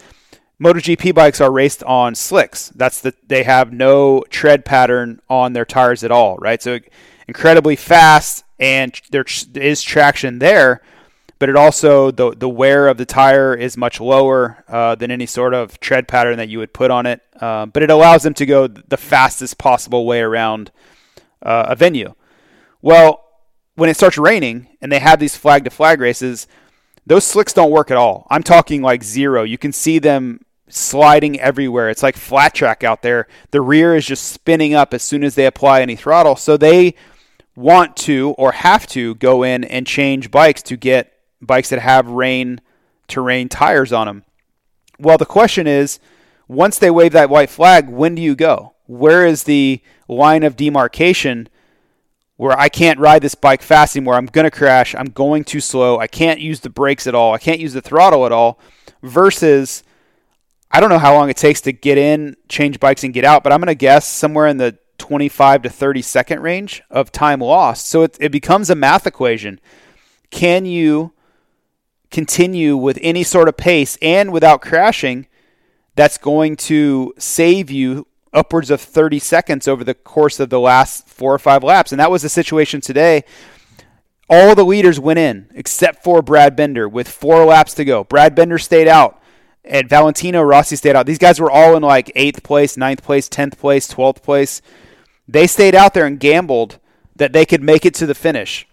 [0.62, 2.70] MotoGP bikes are raced on slicks.
[2.70, 6.62] That's the they have no tread pattern on their tires at all, right?
[6.62, 6.80] So
[7.28, 10.82] incredibly fast, and there is traction there,
[11.38, 15.28] but it also the the wear of the tire is much lower uh, than any
[15.28, 17.22] sort of tread pattern that you would put on it.
[17.40, 20.72] Uh, but it allows them to go the fastest possible way around
[21.44, 22.16] uh, a venue.
[22.82, 23.27] Well,
[23.78, 26.48] when it starts raining and they have these flag to flag races,
[27.06, 28.26] those slicks don't work at all.
[28.28, 29.44] I'm talking like zero.
[29.44, 31.92] You can see them sliding everywhere.
[31.92, 33.28] It's like flat track out there.
[33.52, 36.36] The rear is just spinning up as soon as they apply any throttle.
[36.36, 36.96] So they
[37.56, 42.08] want to or have to go in and change bikes to get bikes that have
[42.08, 42.62] rain
[43.08, 44.24] terrain tires on them.
[44.98, 46.00] Well, the question is
[46.48, 48.74] once they wave that white flag, when do you go?
[48.88, 51.48] Where is the line of demarcation
[52.38, 54.14] where I can't ride this bike fast anymore.
[54.14, 54.96] I'm going to crash.
[54.96, 56.00] I'm going too slow.
[56.00, 57.34] I can't use the brakes at all.
[57.34, 58.60] I can't use the throttle at all.
[59.02, 59.84] Versus,
[60.72, 63.44] I don't know how long it takes to get in, change bikes, and get out,
[63.44, 67.40] but I'm going to guess somewhere in the 25 to 30 second range of time
[67.40, 67.88] lost.
[67.88, 69.60] So it, it becomes a math equation.
[70.30, 71.14] Can you
[72.12, 75.28] continue with any sort of pace and without crashing?
[75.96, 78.08] That's going to save you
[78.38, 81.92] upwards of 30 seconds over the course of the last four or five laps.
[81.92, 83.24] And that was the situation today.
[84.30, 88.04] All the leaders went in except for Brad Binder with four laps to go.
[88.04, 89.22] Brad Binder stayed out,
[89.64, 91.06] and Valentino Rossi stayed out.
[91.06, 94.62] These guys were all in like eighth place, ninth place, tenth place, twelfth place.
[95.28, 96.80] They stayed out there and gambled
[97.16, 98.68] that they could make it to the finish.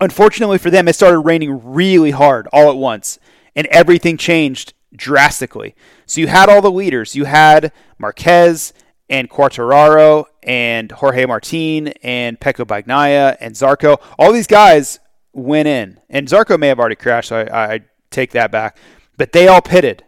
[0.00, 3.18] Unfortunately for them, it started raining really hard all at once,
[3.56, 5.74] and everything changed drastically.
[6.06, 7.16] So you had all the leaders.
[7.16, 8.72] You had Marquez
[9.08, 14.00] and Quartararo and Jorge Martin and Pecco Bagnaia and Zarco.
[14.18, 15.00] All these guys
[15.32, 17.28] went in, and Zarco may have already crashed.
[17.28, 17.80] So I, I
[18.10, 18.76] take that back,
[19.16, 20.04] but they all pitted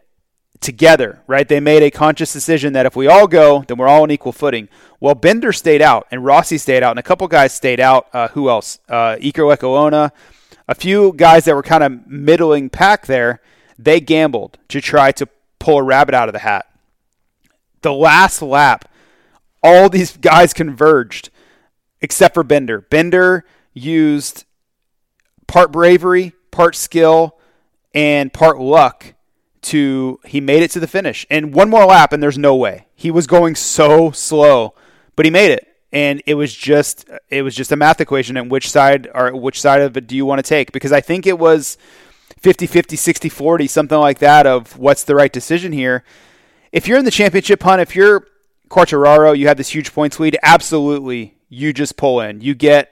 [0.61, 1.47] together, right?
[1.47, 4.33] They made a conscious decision that if we all go, then we're all on equal
[4.33, 4.69] footing.
[4.99, 8.07] Well, Binder stayed out, and Rossi stayed out, and a couple guys stayed out.
[8.13, 8.79] Uh, who else?
[8.89, 10.11] Uh, Lecuona,
[10.67, 13.41] a few guys that were kind of middling pack there.
[13.79, 15.29] They gambled to try to
[15.59, 16.67] pull a rabbit out of the hat.
[17.85, 18.91] The last lap,
[19.63, 21.29] all these guys converged
[22.01, 22.81] except for Bender.
[22.81, 24.47] Bender used
[25.47, 27.39] part bravery, part skill,
[27.93, 29.13] and part luck
[29.61, 31.27] to he made it to the finish.
[31.29, 32.87] And one more lap and there's no way.
[32.95, 34.75] He was going so slow,
[35.15, 35.69] but he made it.
[35.93, 39.61] And it was just it was just a math equation and which side or which
[39.61, 40.73] side of it do you want to take?
[40.73, 41.77] Because I think it was
[42.39, 46.03] 50 50 60 40 something like that of what's the right decision here.
[46.75, 48.27] If you're in the championship hunt, if you're
[48.69, 50.37] Quartararo, you have this huge points lead.
[50.43, 52.41] Absolutely, you just pull in.
[52.41, 52.91] You get,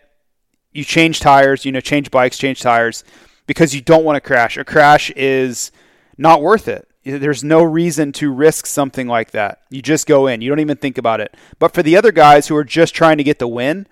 [0.71, 1.65] you change tires.
[1.65, 3.03] You know, change bikes, change tires,
[3.49, 4.57] because you don't want to crash.
[4.57, 5.73] A crash is
[6.17, 6.89] not worth it.
[7.05, 9.63] There's no reason to risk something like that.
[9.69, 10.43] You just go in.
[10.43, 11.37] You don't even think about it.
[11.59, 13.89] But for the other guys who are just trying to get the win,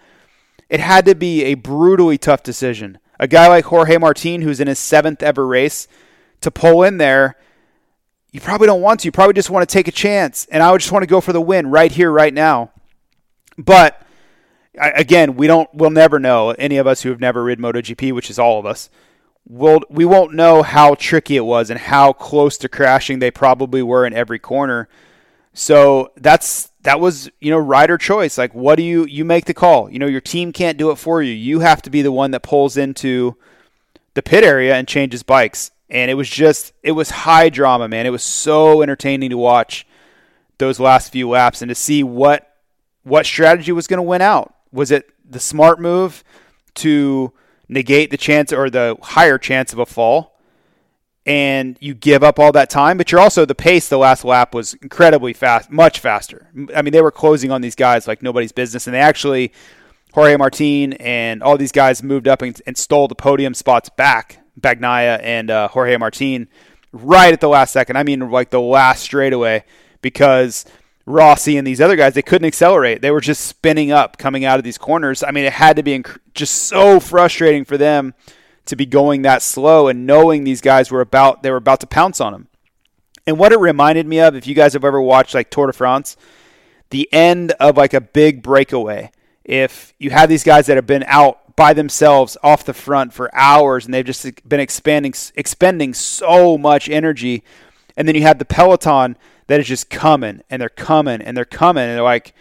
[0.68, 2.99] it had to be a brutally tough decision.
[3.18, 5.88] A guy like Jorge Martin, who's in his seventh ever race,
[6.43, 7.34] to pull in there
[8.33, 9.09] you probably don't want to.
[9.09, 10.47] You probably just want to take a chance.
[10.51, 12.70] And I would just want to go for the win right here, right now.
[13.59, 14.01] But
[14.78, 15.68] again, we don't.
[15.74, 16.51] We'll never know.
[16.51, 18.89] Any of us who have never ridden MotoGP, which is all of us,
[19.49, 23.83] will we won't know how tricky it was and how close to crashing they probably
[23.83, 24.89] were in every corner.
[25.53, 28.39] So that's that was you know rider choice.
[28.39, 29.91] Like, what do you you make the call?
[29.91, 31.33] You know, your team can't do it for you.
[31.33, 33.37] You have to be the one that pulls into
[34.14, 38.07] the pit area and changes bikes and it was just it was high drama, man.
[38.07, 39.86] It was so entertaining to watch
[40.59, 42.55] those last few laps and to see what
[43.03, 44.55] what strategy was going to win out.
[44.72, 46.22] Was it the smart move
[46.76, 47.32] to
[47.68, 50.38] negate the chance or the higher chance of a fall?
[51.26, 54.55] And you give up all that time, but you're also the pace the last lap
[54.55, 56.49] was incredibly fast, much faster.
[56.74, 59.53] I mean, they were closing on these guys like nobody's business, and they actually
[60.12, 64.39] Jorge Martin and all these guys moved up and, and stole the podium spots back
[64.59, 66.48] Bagnaia and uh, Jorge Martin
[66.92, 67.96] right at the last second.
[67.96, 69.64] I mean, like the last straightaway
[70.03, 70.64] because
[71.07, 73.03] Rossi and these other guys they couldn't accelerate.
[73.03, 75.22] They were just spinning up coming out of these corners.
[75.22, 78.14] I mean, it had to be inc- just so frustrating for them
[78.66, 81.86] to be going that slow and knowing these guys were about they were about to
[81.86, 82.48] pounce on them.
[83.26, 85.72] And what it reminded me of, if you guys have ever watched like Tour de
[85.72, 86.16] France,
[86.90, 89.11] the end of like a big breakaway.
[89.44, 93.28] If you have these guys that have been out by themselves off the front for
[93.34, 97.44] hours and they've just been expanding expending so much energy
[97.96, 99.14] and then you have the peloton
[99.46, 102.32] that is just coming and they're coming and they're coming and they're like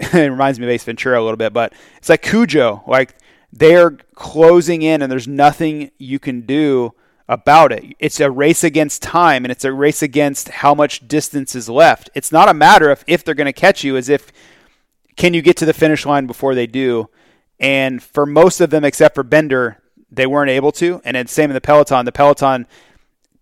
[0.14, 2.82] it reminds me of Ace Ventura a little bit, but it's like Cujo.
[2.86, 3.14] Like
[3.52, 6.94] they're closing in, and there's nothing you can do
[7.28, 7.84] about it.
[7.98, 12.08] It's a race against time, and it's a race against how much distance is left.
[12.14, 14.32] It's not a matter of if they're going to catch you, as if
[15.16, 17.10] can you get to the finish line before they do.
[17.60, 19.80] And for most of them, except for Bender,
[20.10, 21.00] they weren't able to.
[21.04, 22.06] And it's same in the Peloton.
[22.06, 22.66] The Peloton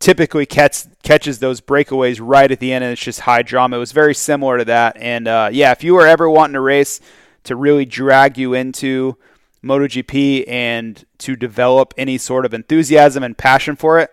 [0.00, 3.76] typically catch, catches those breakaways right at the end, and it's just high drama.
[3.76, 4.96] It was very similar to that.
[4.98, 7.00] And uh, yeah, if you were ever wanting a race
[7.44, 9.16] to really drag you into
[9.62, 14.10] MotoGP and to develop any sort of enthusiasm and passion for it,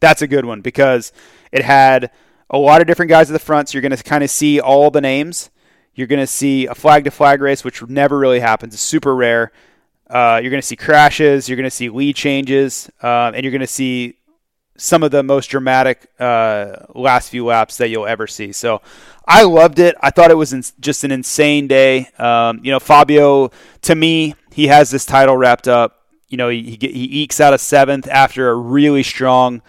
[0.00, 1.12] that's a good one because
[1.52, 2.10] it had
[2.48, 3.68] a lot of different guys at the front.
[3.68, 5.50] So you're going to kind of see all the names.
[6.00, 8.72] You're going to see a flag to flag race, which never really happens.
[8.72, 9.52] It's super rare.
[10.08, 11.46] Uh, you're going to see crashes.
[11.46, 14.16] You're going to see lead changes, uh, and you're going to see
[14.78, 18.50] some of the most dramatic uh, last few laps that you'll ever see.
[18.50, 18.80] So
[19.26, 19.94] I loved it.
[20.00, 22.08] I thought it was in, just an insane day.
[22.18, 23.50] Um, you know, Fabio,
[23.82, 26.06] to me, he has this title wrapped up.
[26.30, 29.60] You know, he, he ekes out a seventh after a really strong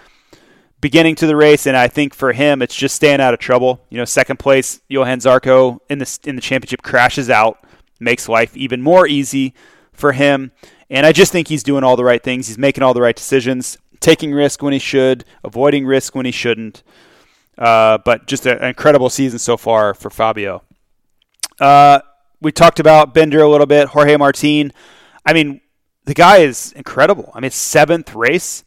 [0.81, 3.85] beginning to the race, and I think for him, it's just staying out of trouble.
[3.89, 7.63] You know, second place, Johan Zarco in the in the championship crashes out,
[7.99, 9.53] makes life even more easy
[9.93, 10.51] for him.
[10.89, 12.47] And I just think he's doing all the right things.
[12.47, 16.31] He's making all the right decisions taking risk when he should, avoiding risk when he
[16.31, 16.83] shouldn't.
[17.57, 20.63] Uh, but just an incredible season so far for Fabio.
[21.59, 21.99] Uh,
[22.41, 24.73] we talked about Bender a little bit, Jorge Martin.
[25.25, 25.61] I mean,
[26.05, 27.31] the guy is incredible.
[27.35, 28.63] I mean, seventh race,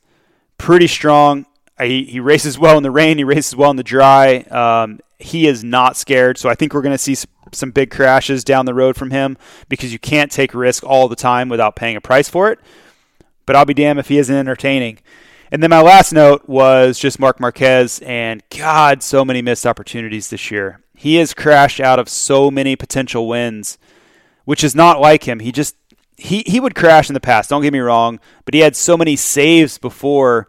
[0.57, 1.47] pretty strong.
[1.81, 3.19] He, he races well in the rain.
[3.19, 4.39] He races well in the dry.
[4.43, 6.39] Um, he is not scared.
[6.39, 7.17] So I think we're going to see
[7.53, 9.37] some big crashes down the road from him
[9.69, 12.59] because you can't take risk all the time without paying a price for it.
[13.47, 14.99] But I'll be damned if he isn't entertaining.
[15.51, 20.29] And then my last note was just Marc Marquez, and God, so many missed opportunities
[20.29, 20.81] this year.
[20.97, 23.79] He has crashed out of so many potential wins,
[24.45, 25.41] which is not like him.
[25.41, 25.77] He just
[26.17, 27.51] he he would crash in the past.
[27.51, 30.49] Don't get me wrong, but he had so many saves before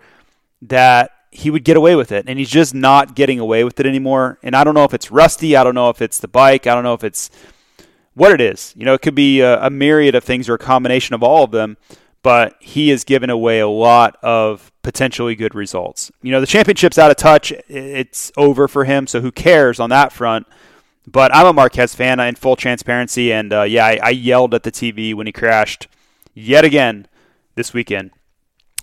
[0.62, 3.86] that he would get away with it, and he's just not getting away with it
[3.86, 4.40] anymore.
[4.44, 5.56] And I don't know if it's rusty.
[5.56, 6.68] I don't know if it's the bike.
[6.68, 7.30] I don't know if it's
[8.14, 8.74] what it is.
[8.78, 11.44] You know, it could be a, a myriad of things or a combination of all
[11.44, 11.78] of them
[12.26, 16.12] but he has given away a lot of potentially good results.
[16.24, 17.52] You know, the championship's out of touch.
[17.68, 20.48] It's over for him, so who cares on that front?
[21.06, 24.64] But I'm a Marquez fan in full transparency, and uh, yeah, I, I, yelled at
[24.64, 25.88] the TV when he crashed
[26.34, 27.08] yet again
[27.54, 28.10] this weekend.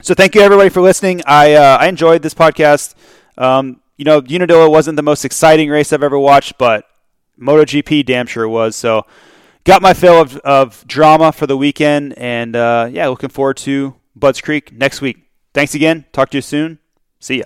[0.02, 1.22] So thank you everybody for listening.
[1.26, 2.96] I uh, I enjoyed this podcast.
[3.38, 6.86] Um, you know, Unadilla wasn't the most exciting race I've ever watched, but
[7.40, 8.74] MotoGP damn sure was.
[8.74, 9.06] So
[9.62, 13.94] got my fill of, of drama for the weekend, and uh, yeah, looking forward to
[14.16, 15.30] Budds Creek next week.
[15.54, 16.04] Thanks again.
[16.12, 16.80] Talk to you soon.
[17.20, 17.44] See ya.